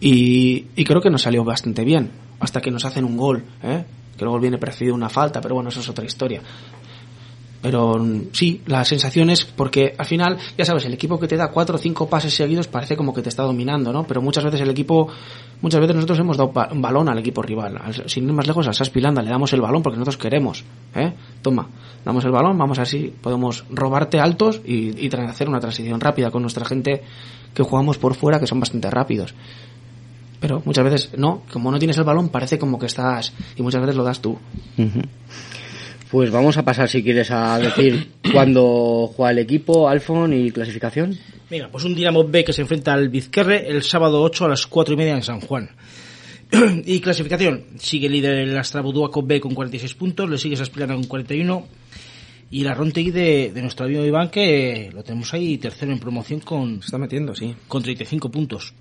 [0.00, 3.84] Y, y creo que nos salió bastante bien, hasta que nos hacen un gol, ¿eh?
[4.22, 6.40] Que luego viene precedido una falta, pero bueno, eso es otra historia.
[7.60, 11.36] Pero mm, sí, la sensación es porque al final, ya sabes, el equipo que te
[11.36, 14.04] da cuatro o cinco pases seguidos parece como que te está dominando, ¿no?
[14.04, 15.08] Pero muchas veces el equipo,
[15.60, 17.78] muchas veces nosotros hemos dado un balón al equipo rival.
[17.82, 21.12] Al- sin ir más lejos, al Saspilanda le damos el balón porque nosotros queremos, ¿eh?
[21.40, 21.68] Toma,
[22.04, 26.42] damos el balón, vamos así, podemos robarte altos y, y hacer una transición rápida con
[26.42, 27.02] nuestra gente
[27.54, 29.34] que jugamos por fuera, que son bastante rápidos.
[30.42, 33.80] Pero muchas veces no, como no tienes el balón parece como que estás, y muchas
[33.80, 34.36] veces lo das tú.
[36.10, 41.16] Pues vamos a pasar, si quieres, a decir cuándo juega el equipo, Alfon y clasificación.
[41.48, 44.66] Venga, pues un Dinamo B que se enfrenta al Vizquerre el sábado 8 a las
[44.66, 45.70] 4 y media en San Juan.
[46.84, 51.66] y clasificación, sigue líder el Astrabuduaco B con 46 puntos, le sigue Saspilana con 41
[52.50, 56.40] y la Rontegui de, de nuestro amigo Iván que lo tenemos ahí tercero en promoción
[56.40, 57.54] con, Se está metiendo, sí.
[57.68, 58.74] con 35 puntos.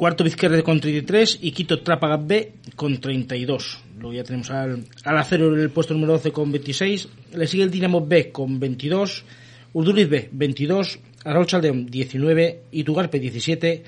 [0.00, 3.80] Cuarto Vizquerre con 33 y Quito Trápaga B con 32.
[3.98, 7.08] Luego ya tenemos al, al Acero en el puesto número 12 con 26.
[7.34, 9.24] Le sigue el Dinamo B con 22.
[9.74, 11.00] Urduriz B 22.
[11.22, 12.62] Arraul Chaldeón 19.
[12.70, 13.84] Y Tugarpe 17.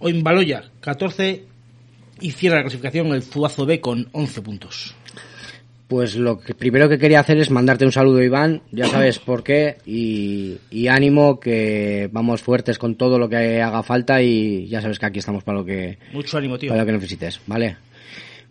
[0.00, 1.46] Oimbaloya 14.
[2.20, 4.94] Y cierra la clasificación el Zuazo B con 11 puntos.
[5.88, 8.62] Pues lo que primero que quería hacer es mandarte un saludo, Iván.
[8.72, 9.76] Ya sabes por qué.
[9.84, 14.22] Y, y ánimo, que vamos fuertes con todo lo que haga falta.
[14.22, 16.70] Y ya sabes que aquí estamos para lo que, Mucho ánimo, tío.
[16.70, 17.76] para lo que necesites, ¿vale?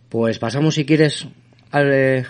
[0.08, 1.26] Pues pasamos, si quieres,
[1.72, 2.24] al, eh,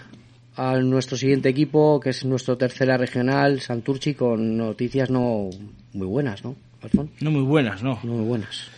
[0.57, 5.51] a nuestro siguiente equipo, que es nuestro tercera regional, Santurchi, con noticias no
[5.93, 7.11] muy buenas, ¿no, Alfon?
[7.21, 7.99] No muy buenas, ¿no?
[8.05, 8.71] No muy buenas.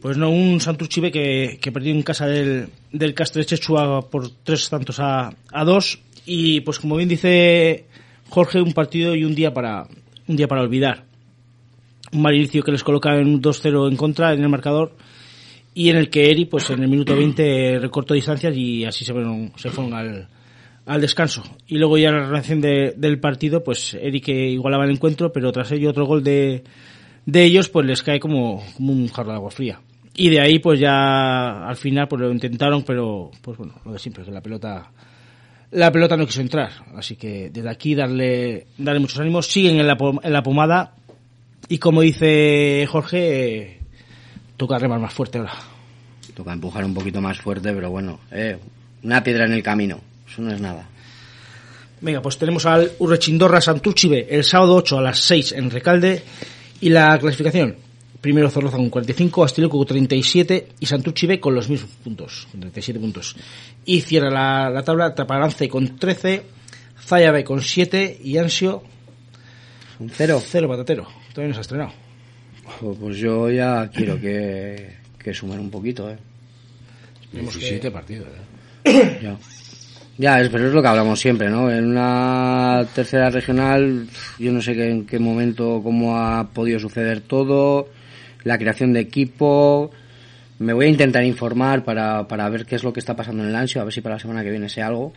[0.00, 4.30] Pues no, un Santurchi B que, que perdió en casa del, del Castre Chechua por
[4.42, 6.00] tres tantos a, a dos.
[6.24, 7.84] Y pues como bien dice
[8.30, 9.86] Jorge, un partido y un día para,
[10.26, 11.04] un día para olvidar.
[12.12, 14.96] Un mal inicio que les coloca en un 2-0 en contra en el marcador.
[15.74, 19.12] Y en el que Eri, pues en el minuto 20 recortó distancias y así se
[19.12, 20.28] fueron, se fueron al,
[20.86, 21.42] al descanso.
[21.68, 25.52] Y luego ya la relación de- del partido, pues Eri que igualaba el encuentro, pero
[25.52, 26.64] tras ello otro gol de,
[27.26, 29.80] de ellos, pues les cae como, como un jarro de agua fría.
[30.20, 33.98] Y de ahí, pues ya al final, pues lo intentaron, pero pues bueno, lo de
[33.98, 34.90] siempre, que la pelota,
[35.70, 36.70] la pelota no quiso entrar.
[36.94, 39.46] Así que desde aquí darle, darle muchos ánimos.
[39.46, 40.92] Siguen en la, en la pomada
[41.70, 43.80] y como dice Jorge,
[44.58, 45.54] toca remar más fuerte ahora.
[46.34, 48.58] Toca empujar un poquito más fuerte, pero bueno, eh,
[49.02, 50.02] una piedra en el camino.
[50.30, 50.86] Eso no es nada.
[52.02, 56.22] Venga, pues tenemos al Urrechindorra Santurchibe el sábado 8 a las 6 en Recalde.
[56.82, 57.88] Y la clasificación.
[58.20, 63.00] Primero Zorroza con 45, Astileco con 37 y Santurchibe con los mismos puntos, con 37
[63.00, 63.34] puntos.
[63.86, 66.42] Y cierra la, la tabla Taparance con 13,
[67.02, 68.82] Zayabe con 7 y Ansio
[69.98, 70.42] Un cero.
[70.44, 71.06] cero patatero.
[71.32, 71.92] Todavía no se ha estrenado.
[73.00, 76.18] Pues yo ya quiero que, que sumen un poquito, eh.
[77.32, 78.28] 17 partidos.
[78.84, 79.18] ¿eh?
[79.22, 79.36] Ya.
[80.20, 81.70] Ya, es, pero es lo que hablamos siempre, ¿no?
[81.70, 84.06] En una tercera regional,
[84.38, 87.88] yo no sé qué, en qué momento, cómo ha podido suceder todo,
[88.44, 89.90] la creación de equipo.
[90.58, 93.48] Me voy a intentar informar para, para ver qué es lo que está pasando en
[93.48, 95.14] el Ansio, a ver si para la semana que viene sé algo,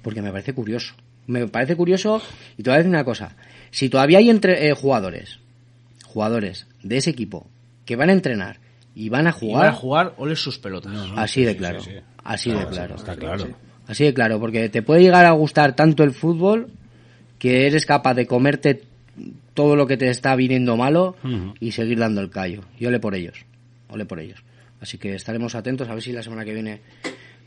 [0.00, 0.94] porque me parece curioso.
[1.26, 2.22] Me parece curioso,
[2.56, 3.36] y te voy a decir una cosa.
[3.70, 5.40] Si todavía hay entre, eh, jugadores,
[6.06, 7.46] jugadores de ese equipo
[7.84, 8.60] que van a entrenar
[8.94, 10.90] y van a Y jugar, van a jugar oles sus pelotas.
[11.16, 11.98] así de claro, sí, sí.
[12.24, 12.94] así de claro.
[12.94, 13.67] Está claro.
[13.88, 16.68] Así de claro, porque te puede llegar a gustar tanto el fútbol
[17.38, 18.82] que eres capaz de comerte
[19.54, 21.16] todo lo que te está viniendo malo
[21.58, 22.62] y seguir dando el callo.
[22.78, 23.44] Y ole por ellos,
[23.88, 24.40] ole por ellos.
[24.80, 26.80] Así que estaremos atentos a ver si la semana que viene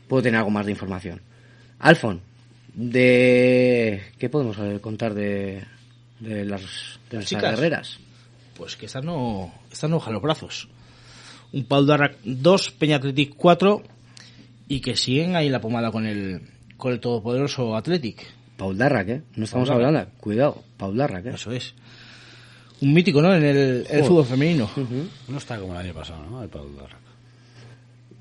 [0.08, 1.22] puedo tener algo más de información.
[1.78, 2.20] Alfon,
[2.74, 5.62] de ¿qué podemos contar de,
[6.18, 7.54] de las, de las chicas.
[7.54, 7.98] guerreras?
[8.56, 10.68] Pues que están no, están no brazos.
[11.52, 13.82] Un Pau Darrac 2, Peña Athletic 4
[14.72, 16.40] y que siguen ahí la pomada con el,
[16.78, 18.24] con el todopoderoso Athletic.
[18.56, 19.22] Paul Darrac, ¿eh?
[19.36, 19.96] No estamos Paul Darrac.
[19.96, 20.18] hablando.
[20.18, 21.32] Cuidado, Paul Darrac, ¿eh?
[21.34, 21.74] Eso es.
[22.80, 23.34] Un mítico, ¿no?
[23.34, 24.70] En el, fútbol femenino.
[25.28, 26.42] No está como el año pasado, ¿no?
[26.42, 27.02] El Pau Darrac.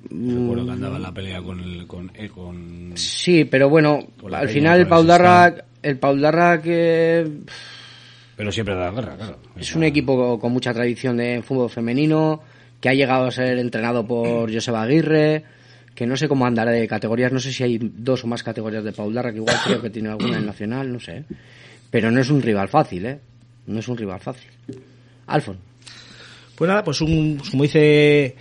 [0.09, 3.99] Recuerdo que andaba en la pelea con el, con, eh, con- Sí, pero bueno,
[4.33, 7.31] al final el por Pau el Darra, el Pau Darra que
[8.35, 9.37] pero siempre da la guerra, claro.
[9.55, 12.41] es un equipo con mucha tradición de fútbol femenino,
[12.81, 15.45] que ha llegado a ser entrenado por Joseba Aguirre,
[16.01, 18.83] que no sé cómo andará de categorías, no sé si hay dos o más categorías
[18.83, 21.25] de Pau Darra, que igual creo que tiene alguna en Nacional, no sé.
[21.91, 23.19] Pero no es un rival fácil, ¿eh?
[23.67, 24.49] No es un rival fácil.
[25.27, 25.59] Alfon.
[26.55, 28.35] Pues nada, pues un, pues como dice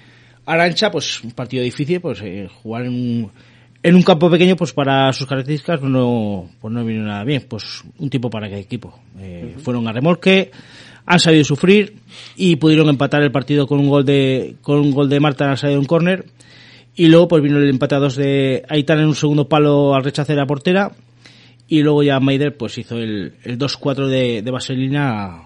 [0.47, 3.31] Arancha, pues un partido difícil, pues eh, jugar en un,
[3.83, 7.45] en un campo pequeño, pues para sus características pues no, pues no vino nada bien.
[7.47, 8.99] Pues un tipo para cada equipo.
[9.19, 10.51] Eh, Fueron a remolque,
[11.05, 11.97] han sabido sufrir
[12.37, 15.59] y pudieron empatar el partido con un gol de, con un gol de Marta al
[15.59, 16.25] salir de un córner.
[16.97, 20.05] Y luego pues vino el empate a dos de Aitán en un segundo palo al
[20.05, 20.91] rechazar la portera.
[21.69, 25.43] Y luego ya Maider pues hizo el, el 2-4 de, de Vaselina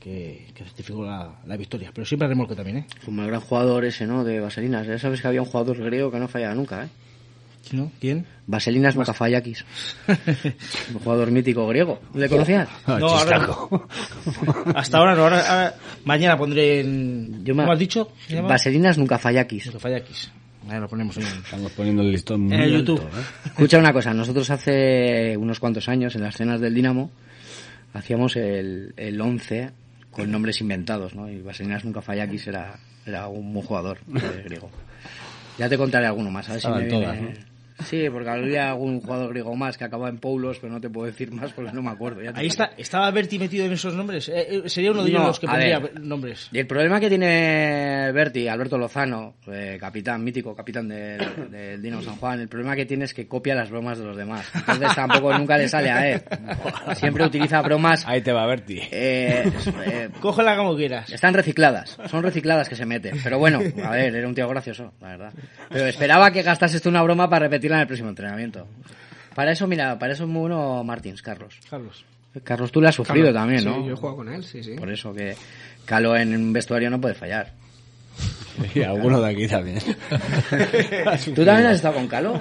[0.00, 1.90] que, que certificó la, la victoria.
[1.94, 2.86] Pero siempre remolque también, ¿eh?
[3.04, 4.24] Como el gran jugador ese, ¿no?
[4.24, 4.86] De Vaselinas.
[4.86, 6.88] Ya sabes que había un jugador griego que no fallaba nunca, ¿eh?
[7.72, 7.90] ¿No?
[8.00, 8.26] ¿Quién?
[8.46, 9.64] Vaselinas Mukafayakis.
[10.94, 12.00] un jugador mítico griego.
[12.14, 12.68] ¿Le conocías?
[12.86, 13.46] Ah, No, ahora.
[14.74, 17.42] Hasta ahora no, ahora, ahora- mañana pondré en...
[17.44, 18.12] Yo me- ¿Cómo has dicho?
[18.42, 19.70] Vaselinas Mukafayakis.
[19.78, 20.30] Fallakis.
[20.66, 21.22] Ahora lo ponemos en...
[21.24, 23.08] Estamos poniendo el listón muy En el alto, YouTube.
[23.08, 23.22] ¿eh?
[23.46, 27.10] Escucha una cosa, nosotros hace unos cuantos años en las cenas del Dinamo
[27.92, 29.70] hacíamos el, el 11
[30.10, 31.28] con nombres inventados, ¿no?
[31.30, 34.70] Y Vaselinas Mukafayakis era, era un buen jugador eh, griego.
[35.58, 37.18] Ya te contaré alguno más, a ver si me viene- todas,
[37.82, 41.06] Sí, porque había algún jugador griego más que acababa en Paulos, pero no te puedo
[41.06, 42.22] decir más porque no me acuerdo.
[42.22, 44.28] ya Ahí está, ¿estaba Berti metido en esos nombres?
[44.28, 46.00] Eh, eh, sería uno de ellos No, los que pondría ver.
[46.00, 46.48] nombres.
[46.52, 52.02] Y el problema que tiene Berti, Alberto Lozano, eh, capitán, mítico capitán del, del Dinamo
[52.02, 54.46] San Juan, el problema que tiene es que copia las bromas de los demás.
[54.54, 56.22] Entonces tampoco nunca le sale a él.
[56.94, 58.04] Siempre utiliza bromas.
[58.06, 58.78] Ahí te va Berti.
[58.90, 59.50] eh,
[59.86, 61.10] eh, Cógela como quieras.
[61.12, 63.18] están recicladas, son recicladas que se meten.
[63.22, 65.32] Pero bueno, a ver, era un tío gracioso, la verdad.
[65.70, 68.66] Pero esperaba que gastases tú una broma para repetirla en el próximo entrenamiento.
[69.34, 71.58] Para eso, mira, para eso es muy bueno Martins, Carlos.
[71.68, 72.04] Carlos.
[72.42, 73.86] Carlos, tú le has sufrido también, sí, ¿no?
[73.86, 74.74] yo he jugado con él, sí, sí.
[74.74, 75.36] Por eso que
[75.84, 77.52] Calo en un vestuario no puede fallar.
[78.74, 79.80] Y alguno de aquí también.
[81.34, 82.40] ¿Tú también has estado con Calo?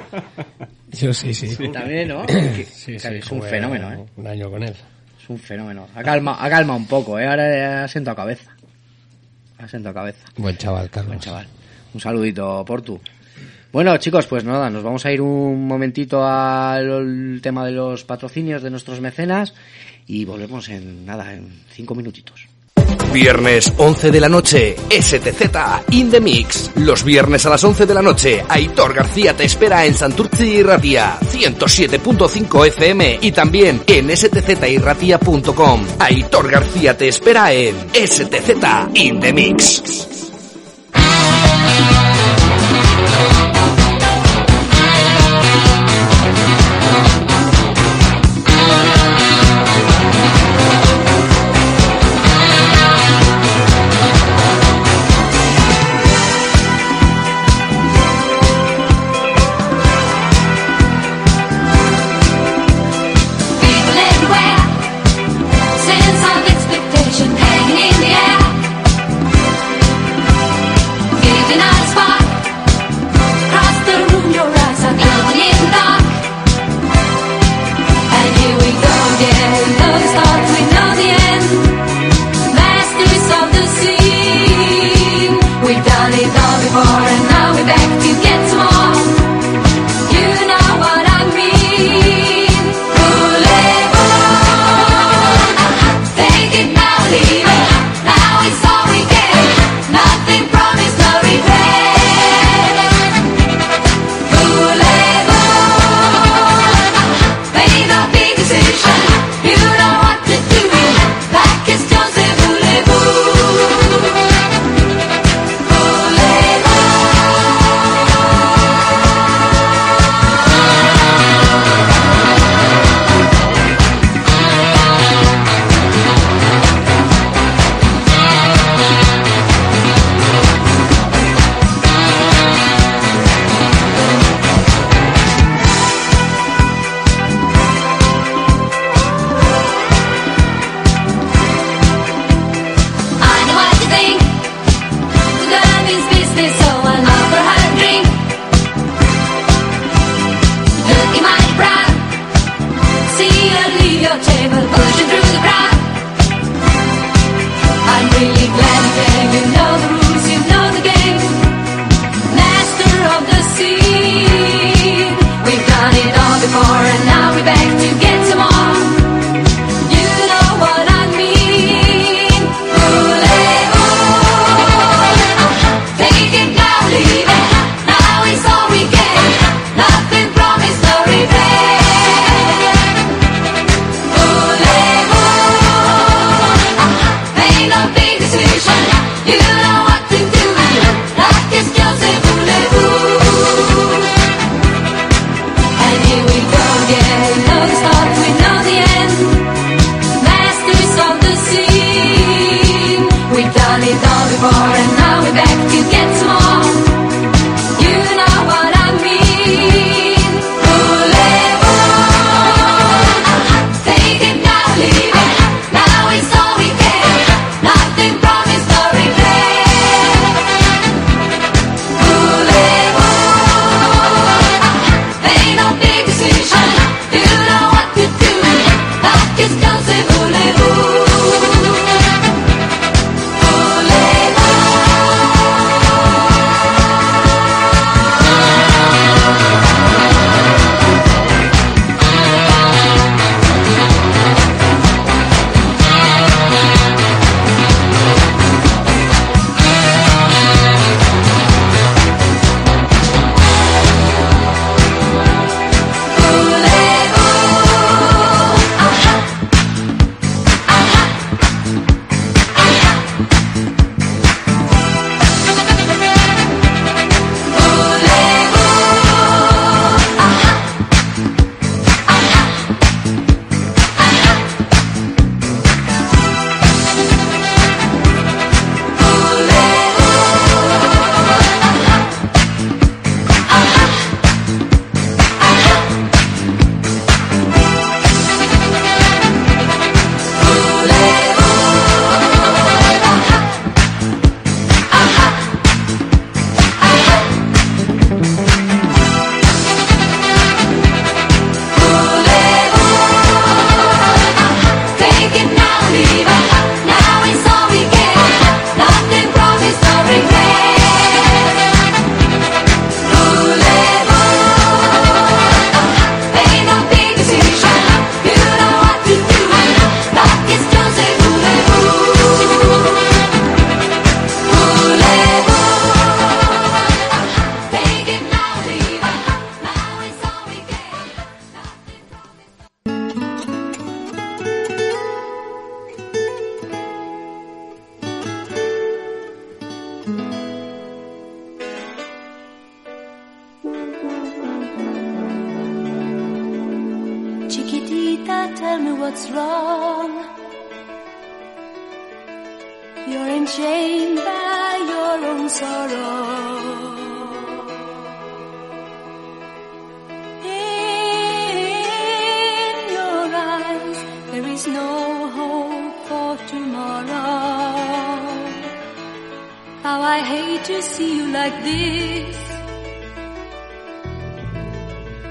[0.92, 1.56] Yo sí, sí.
[1.72, 2.24] También, ¿no?
[2.28, 4.06] Sí, sí, es un fenómeno, ¿eh?
[4.16, 4.76] Un año con él.
[5.20, 5.88] Es un fenómeno.
[5.96, 7.26] Ha calma, ha calma un poco, ¿eh?
[7.28, 8.52] Ahora ha sentado cabeza.
[9.58, 10.26] Ha sentado cabeza.
[10.38, 11.08] Buen chaval, Carlos.
[11.08, 11.48] Buen chaval.
[11.96, 13.00] Un saludito, Portu.
[13.74, 18.62] Bueno, chicos, pues nada, nos vamos a ir un momentito al tema de los patrocinios
[18.62, 19.56] de nuestros mecenas
[20.06, 22.48] y volvemos en nada, en cinco minutitos.
[23.12, 26.70] Viernes 11 de la noche, STZ in the mix.
[26.76, 30.62] Los viernes a las 11 de la noche, Aitor García te espera en Santurci y
[30.62, 35.86] Ratia, 107.5 FM y también en stzirratia.com.
[35.98, 38.50] Aitor García te espera en STZ
[38.94, 40.23] in the mix.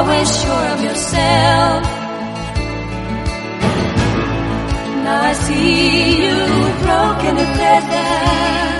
[0.00, 1.82] Always sure of yourself.
[5.04, 6.36] Now I see you
[6.84, 8.79] broken and better.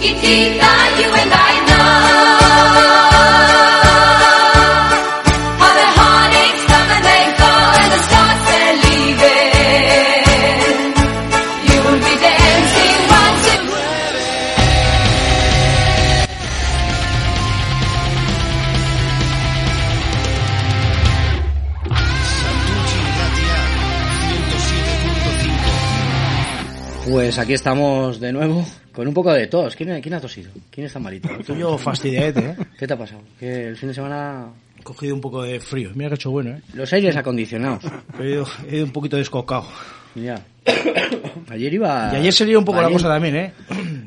[0.00, 1.48] You the the
[27.10, 29.74] Pues aquí estamos de nuevo con un poco de tos.
[29.76, 30.50] ¿Quién, quién ha tosido?
[30.70, 31.28] ¿Quién está malito?
[31.38, 32.56] Estoy yo fastidiadete, ¿eh?
[32.78, 33.22] ¿Qué te ha pasado?
[33.38, 34.48] Que el fin de semana...
[34.78, 35.90] He cogido un poco de frío.
[35.94, 36.62] Mira que he hecho bueno, ¿eh?
[36.74, 37.84] Los aires acondicionados.
[38.20, 39.66] He ido, he ido un poquito descocado.
[40.22, 40.40] Ya.
[41.50, 42.10] Ayer iba...
[42.12, 43.02] Y ayer se lió un poco la valiente.
[43.04, 43.52] cosa también, ¿eh?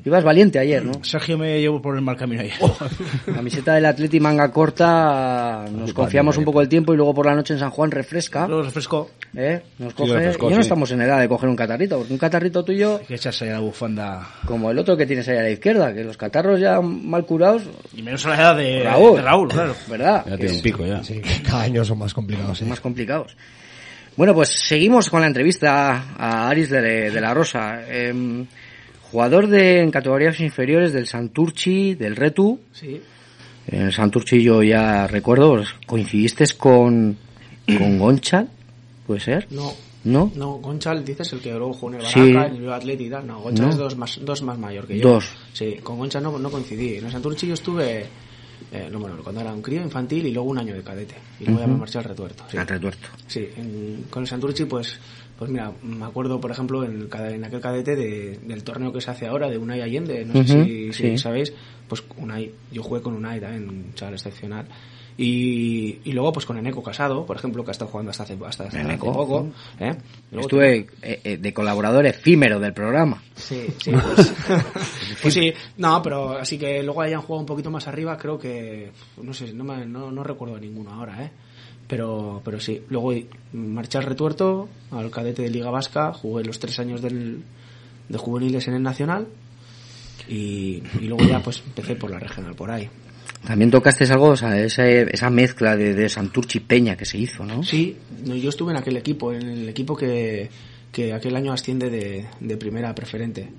[0.06, 1.04] Ibas valiente ayer, ¿no?
[1.04, 2.54] Sergio me llevó por el mal camino ayer.
[3.34, 7.34] Camiseta del Atleti manga corta, nos confiamos un poco el tiempo y luego por la
[7.36, 8.48] noche en San Juan refresca.
[8.48, 9.10] Luego refrescó.
[9.36, 9.60] ¿Eh?
[9.80, 10.14] Nos Sí, coge.
[10.14, 10.62] refrescó, y no sí.
[10.62, 13.52] estamos en edad de coger un catarrito, porque un catarrito tuyo, Hay que echarse ahí
[13.52, 14.28] la bufanda.
[14.46, 17.64] como el otro que tienes ahí a la izquierda, que los catarros ya mal curados,
[17.96, 19.76] Y menos a la edad de Raúl, de Raúl claro.
[19.90, 20.24] ¿verdad?
[20.26, 21.04] Ya Que tiene un pico ya.
[21.04, 22.58] Sí, que cada año son más complicados.
[22.58, 23.36] son más complicados.
[24.18, 26.82] Bueno, pues seguimos con la entrevista a Aris de,
[27.12, 27.82] de la Rosa.
[27.88, 28.46] Em,
[29.12, 32.60] jugador de en categorías inferiores del Santurchi, del Retu.
[32.74, 33.02] Sí.
[33.68, 37.18] En el Santurchi yo ya recuerdo, pues, coincidiste con,
[37.78, 38.50] con Gonchal,
[39.08, 39.48] ¿puede ser?
[39.52, 39.74] No.
[40.04, 40.32] ¿No?
[40.36, 42.20] No, Gonchal, dices el que luego jugó en el Sí.
[42.20, 43.28] En el y tal.
[43.28, 43.72] No, Gonchal No.
[43.72, 45.10] es dos más, dos más mayor que yo.
[45.14, 45.32] Dos.
[45.54, 46.96] Sí, con Gonchal no, no coincidí.
[46.96, 48.08] En el Santurchi yo estuve,
[48.72, 51.16] eh, no, bueno, cuando era un crío infantil y luego un año de cadete.
[51.40, 52.44] Y luego ya me marché al retuerto.
[52.50, 52.58] Sí.
[52.58, 53.08] Al retuerto.
[53.28, 54.98] Sí, en- con el Santurchi, pues,
[55.38, 59.02] pues mira, me acuerdo, por ejemplo, en, el en aquel cadete de- del torneo que
[59.02, 61.18] se hace ahora de Unai Allende, no sé si, si sí.
[61.18, 61.54] sabéis,
[61.88, 64.66] pues Unai, yo jugué con Unai también, un chaval excepcional.
[65.18, 68.38] Y, y luego, pues con Eneco Casado, por ejemplo, que ha estado jugando hasta hace,
[68.46, 68.78] hasta, hace
[69.14, 69.50] poco.
[69.80, 69.96] ¿eh?
[70.42, 73.22] Estuve eh, eh, de colaborador efímero del programa.
[73.36, 74.34] Sí, sí, pues,
[75.22, 78.92] pues sí, no, pero así que luego hayan jugado un poquito más arriba, creo que,
[79.22, 81.32] no sé, no, me- no, no recuerdo ninguno ahora, ¿eh?
[81.88, 83.14] Pero, pero sí, luego
[83.54, 87.44] marché al retuerto, al cadete de Liga Vasca, jugué los tres años del,
[88.08, 89.28] de juveniles en el Nacional
[90.30, 92.90] y, y luego ya pues empecé por la regional por ahí.
[93.46, 97.18] También tocaste algo, o sea, esa, esa mezcla de, de Santurchi y Peña que se
[97.18, 97.64] hizo, ¿no?
[97.64, 100.50] Sí, yo estuve en aquel equipo, en el equipo que,
[100.92, 103.50] que aquel año asciende de, de primera preferente.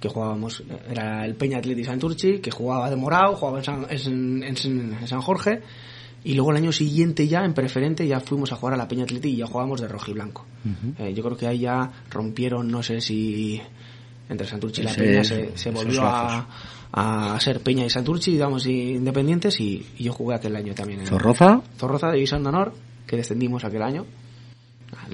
[0.00, 4.42] Que jugábamos, era el Peña Atleti Santurchi, que jugaba de morado, jugaba en San, en,
[4.42, 5.60] en- en San Jorge,
[6.24, 9.04] y luego el año siguiente ya, en preferente, ya fuimos a jugar a la Peña
[9.04, 10.46] Atleti y ya jugábamos de rojo y blanco.
[10.98, 13.60] Eh, yo creo que ahí ya rompieron, no sé si
[14.30, 16.46] entre Santurchi y la Peña se, se volvió a,
[16.92, 21.00] a ser Peña y Santurchi, digamos, y independientes, y, y yo jugué aquel año también.
[21.00, 21.60] en- ¿Zorroza?
[21.78, 22.72] Zorroza, División de Honor,
[23.06, 24.06] que descendimos aquel año.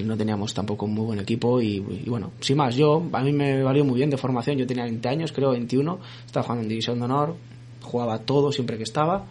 [0.02, 3.32] No teníamos tampoco un muy buen equipo y, y bueno, sin más, yo, a mí
[3.32, 6.68] me valió muy bien de formación, yo tenía 20 años, creo 21, estaba jugando en
[6.70, 7.36] División de Honor,
[7.82, 9.24] jugaba todo siempre que estaba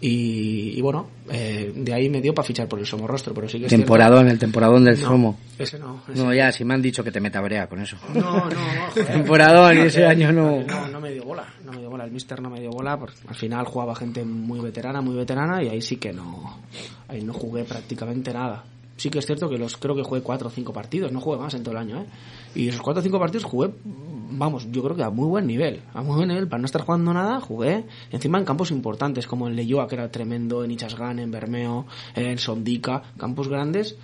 [0.00, 3.60] y, y bueno, eh, de ahí me dio para fichar por el Somorrostro, pero sí
[3.60, 5.38] que Temporadón, el temporadón del No, Somo.
[5.58, 7.96] ese no, ese No, ya, si me han dicho que te meta brea con eso.
[8.12, 9.06] no, no, no, joder.
[9.06, 10.60] Temporadón, y ese año no.
[10.64, 13.16] No, no me dio bola, me dio bola, el mister no me dio bola, porque
[13.26, 16.60] al final jugaba gente muy veterana, muy veterana, y ahí sí que no,
[17.08, 18.64] ahí no jugué prácticamente nada.
[18.96, 21.38] Sí que es cierto que los creo que jugué cuatro o cinco partidos, no jugué
[21.38, 22.06] más en todo el año, ¿eh?
[22.54, 25.82] Y esos cuatro o cinco partidos jugué, vamos, yo creo que a muy buen nivel,
[25.94, 29.48] a muy buen nivel, para no estar jugando nada, jugué encima en campos importantes, como
[29.48, 33.96] en Leyoa, que era tremendo, en Ichasgan, en Bermeo, en Sondica, campos grandes,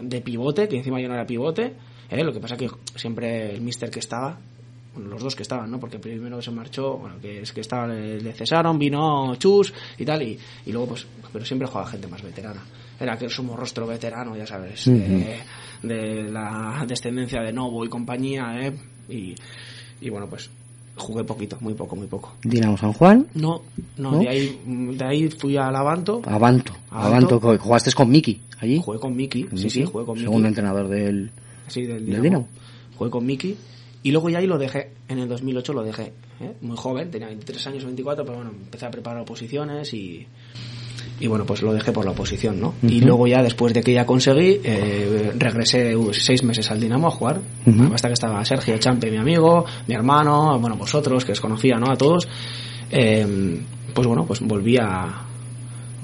[0.00, 1.74] de pivote, que encima yo no era pivote,
[2.10, 2.24] ¿eh?
[2.24, 4.38] lo que pasa que siempre el mister que estaba,
[4.94, 5.78] bueno, los dos que estaban, ¿no?
[5.78, 10.04] Porque primero se marchó, bueno, que es que estaba el de cesaron, vino Chus y
[10.04, 12.62] tal, y, y luego pues, pero siempre jugaba gente más veterana.
[12.98, 15.38] Era aquel sumo rostro veterano, ya sabes, de,
[15.82, 18.72] de la descendencia de Novo y compañía, ¿eh?
[19.08, 19.34] Y,
[20.00, 20.48] y bueno, pues
[20.96, 22.34] jugué poquito, muy poco, muy poco.
[22.44, 23.62] Dinamo San Juan, No,
[23.98, 24.18] no, ¿No?
[24.20, 26.22] de ahí de ahí fui al Avanto.
[26.24, 26.72] Avanto.
[26.90, 27.40] Avanto.
[27.58, 28.80] Jugaste con Miki allí.
[28.82, 30.24] Jugué con Miki, sí, sí, jugué con Miki.
[30.24, 31.30] Segundo entrenador del.
[31.66, 32.22] Sí, del ¿Del Dinamo.
[32.22, 32.48] Dinamo?
[32.96, 33.56] Jugué con Miki.
[34.04, 34.90] Y luego ya ahí lo dejé.
[35.08, 36.12] En el 2008 lo dejé.
[36.40, 36.52] ¿eh?
[36.60, 40.26] Muy joven, tenía 23 años, 24, pero bueno, empecé a preparar oposiciones y.
[41.20, 42.74] Y bueno, pues lo dejé por la oposición, ¿no?
[42.82, 47.06] Y luego ya, después de que ya conseguí, eh, regresé uh, seis meses al Dinamo
[47.06, 47.40] a jugar.
[47.64, 47.94] Ujú.
[47.94, 51.90] Hasta que estaba Sergio Champe, mi amigo, mi hermano, bueno, vosotros, que os conocía, ¿no?
[51.90, 52.26] A todos.
[52.90, 53.60] Eh,
[53.94, 55.24] pues bueno, pues volví a,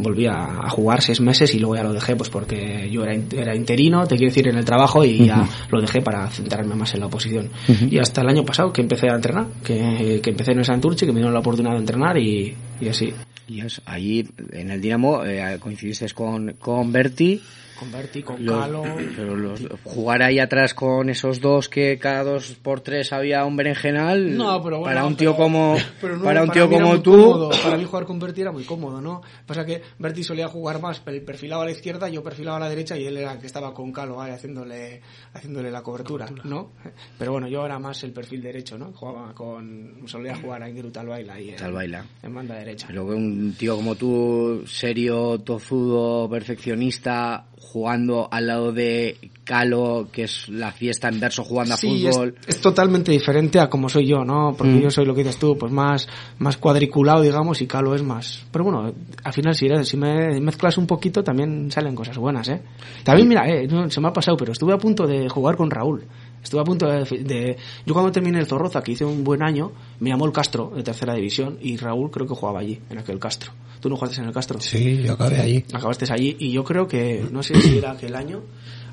[0.02, 3.14] volví a, a jugar seis meses y luego ya lo dejé pues porque yo era,
[3.14, 6.94] era interino, te quiero decir, en el trabajo y ya lo dejé para centrarme más
[6.94, 7.50] en la oposición.
[7.90, 11.06] Y hasta el año pasado que empecé a entrenar, que, que empecé en el Santurce,
[11.06, 13.12] que me dieron la oportunidad de entrenar y, y así.
[13.48, 17.40] Y es, allí en el Dinamo eh, coincidiste con, con Berti.
[17.80, 18.82] Con Berti, con Los- Calo.
[19.16, 23.56] pero los- jugar ahí atrás con esos dos que cada dos por tres había un
[23.56, 24.36] berenjenal.
[24.36, 26.84] No, pero bueno, para un tío pero- como pero no, para un para tío era
[26.84, 27.10] como tú.
[27.12, 27.50] cómodo.
[27.64, 29.22] Para mí jugar con Berti era muy cómodo, ¿no?
[29.46, 32.68] Pasa que Berti solía jugar más, pero perfilaba a la izquierda, yo perfilaba a la
[32.68, 35.00] derecha y él era el que estaba con Calo ahí haciéndole,
[35.32, 36.72] haciéndole la cobertura, ¿no?
[37.18, 38.92] Pero bueno, yo era más el perfil derecho, ¿no?
[38.92, 42.04] Jugaba con, solía jugar a Ingrid Talbaila y en, Talbaila.
[42.22, 42.88] en banda derecha.
[42.88, 49.16] Que un tío como tú, serio, tozudo, perfeccionista, jugando al lado de
[49.50, 52.36] calo, que es la fiesta en verso jugando a Sí, fútbol.
[52.46, 54.54] es totalmente diferente a como soy yo, ¿no?
[54.56, 54.80] Porque Mm.
[54.82, 56.06] yo soy lo que dices tú, pues más,
[56.38, 58.46] más cuadriculado, digamos, y Calo es más.
[58.52, 58.92] Pero bueno,
[59.24, 62.62] al final si, eres- si me mezclas un poquito también salen cosas buenas, ¿eh?
[63.02, 65.68] También, mira, eh, no, se me ha pasado, pero estuve a punto de jugar con
[65.68, 66.04] Raúl.
[66.40, 69.72] Estuve a punto de, de- Yo cuando terminé el Zorroza, que hice un buen año,
[69.98, 73.18] me llamó el Castro, de tercera división, y Raúl creo que jugaba allí, en aquel
[73.18, 73.50] Castro.
[73.80, 74.60] ¿Tú no jugaste en el Castro?
[74.60, 75.64] Sí, yo acabé allí.
[75.72, 78.42] acabaste allí y yo creo que no sé si era aquel año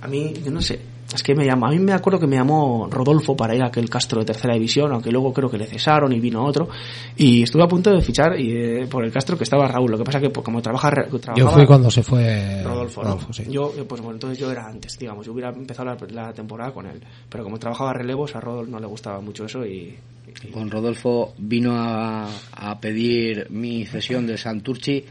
[0.02, 0.80] a mí yo no sé
[1.14, 3.68] es que me llama a mí me acuerdo que me llamó Rodolfo para ir a
[3.68, 6.68] aquel Castro de tercera división aunque luego creo que le cesaron y vino otro
[7.16, 9.98] y estuve a punto de fichar y, eh, por el Castro que estaba Raúl lo
[9.98, 13.10] que pasa que pues, como trabaja Yo trabajaba fui cuando se fue Rodolfo, ¿no?
[13.12, 13.46] Rodolfo, sí.
[13.50, 16.74] yo eh, pues bueno entonces yo era antes digamos yo hubiera empezado la, la temporada
[16.74, 19.96] con él pero como trabajaba relevos a Rodolfo no le gustaba mucho eso y,
[20.44, 25.06] y- Con Rodolfo vino a, a pedir mi cesión de Santurchi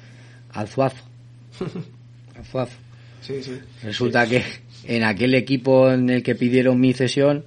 [0.52, 1.02] al Zuazo.
[2.36, 2.76] Al Zuazo.
[3.22, 4.44] sí sí Resulta que
[4.88, 7.44] en aquel equipo en el que pidieron mi cesión,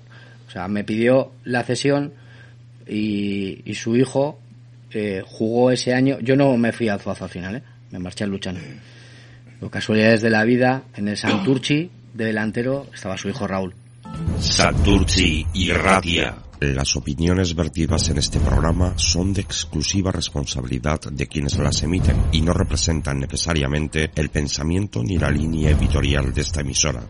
[0.47, 2.13] o sea, me pidió la cesión
[2.87, 4.39] y, y su hijo
[4.91, 6.17] eh, jugó ese año.
[6.21, 7.63] Yo no me fui al Zuazo al final, ¿eh?
[7.91, 8.59] me marché al Luchano.
[9.59, 13.75] Por casualidades de la vida, en el Santurchi de delantero estaba su hijo Raúl.
[14.39, 16.35] Santurci irradia.
[16.61, 22.41] Las opiniones vertidas en este programa son de exclusiva responsabilidad de quienes las emiten y
[22.41, 27.01] no representan necesariamente el pensamiento ni la línea editorial de esta emisora.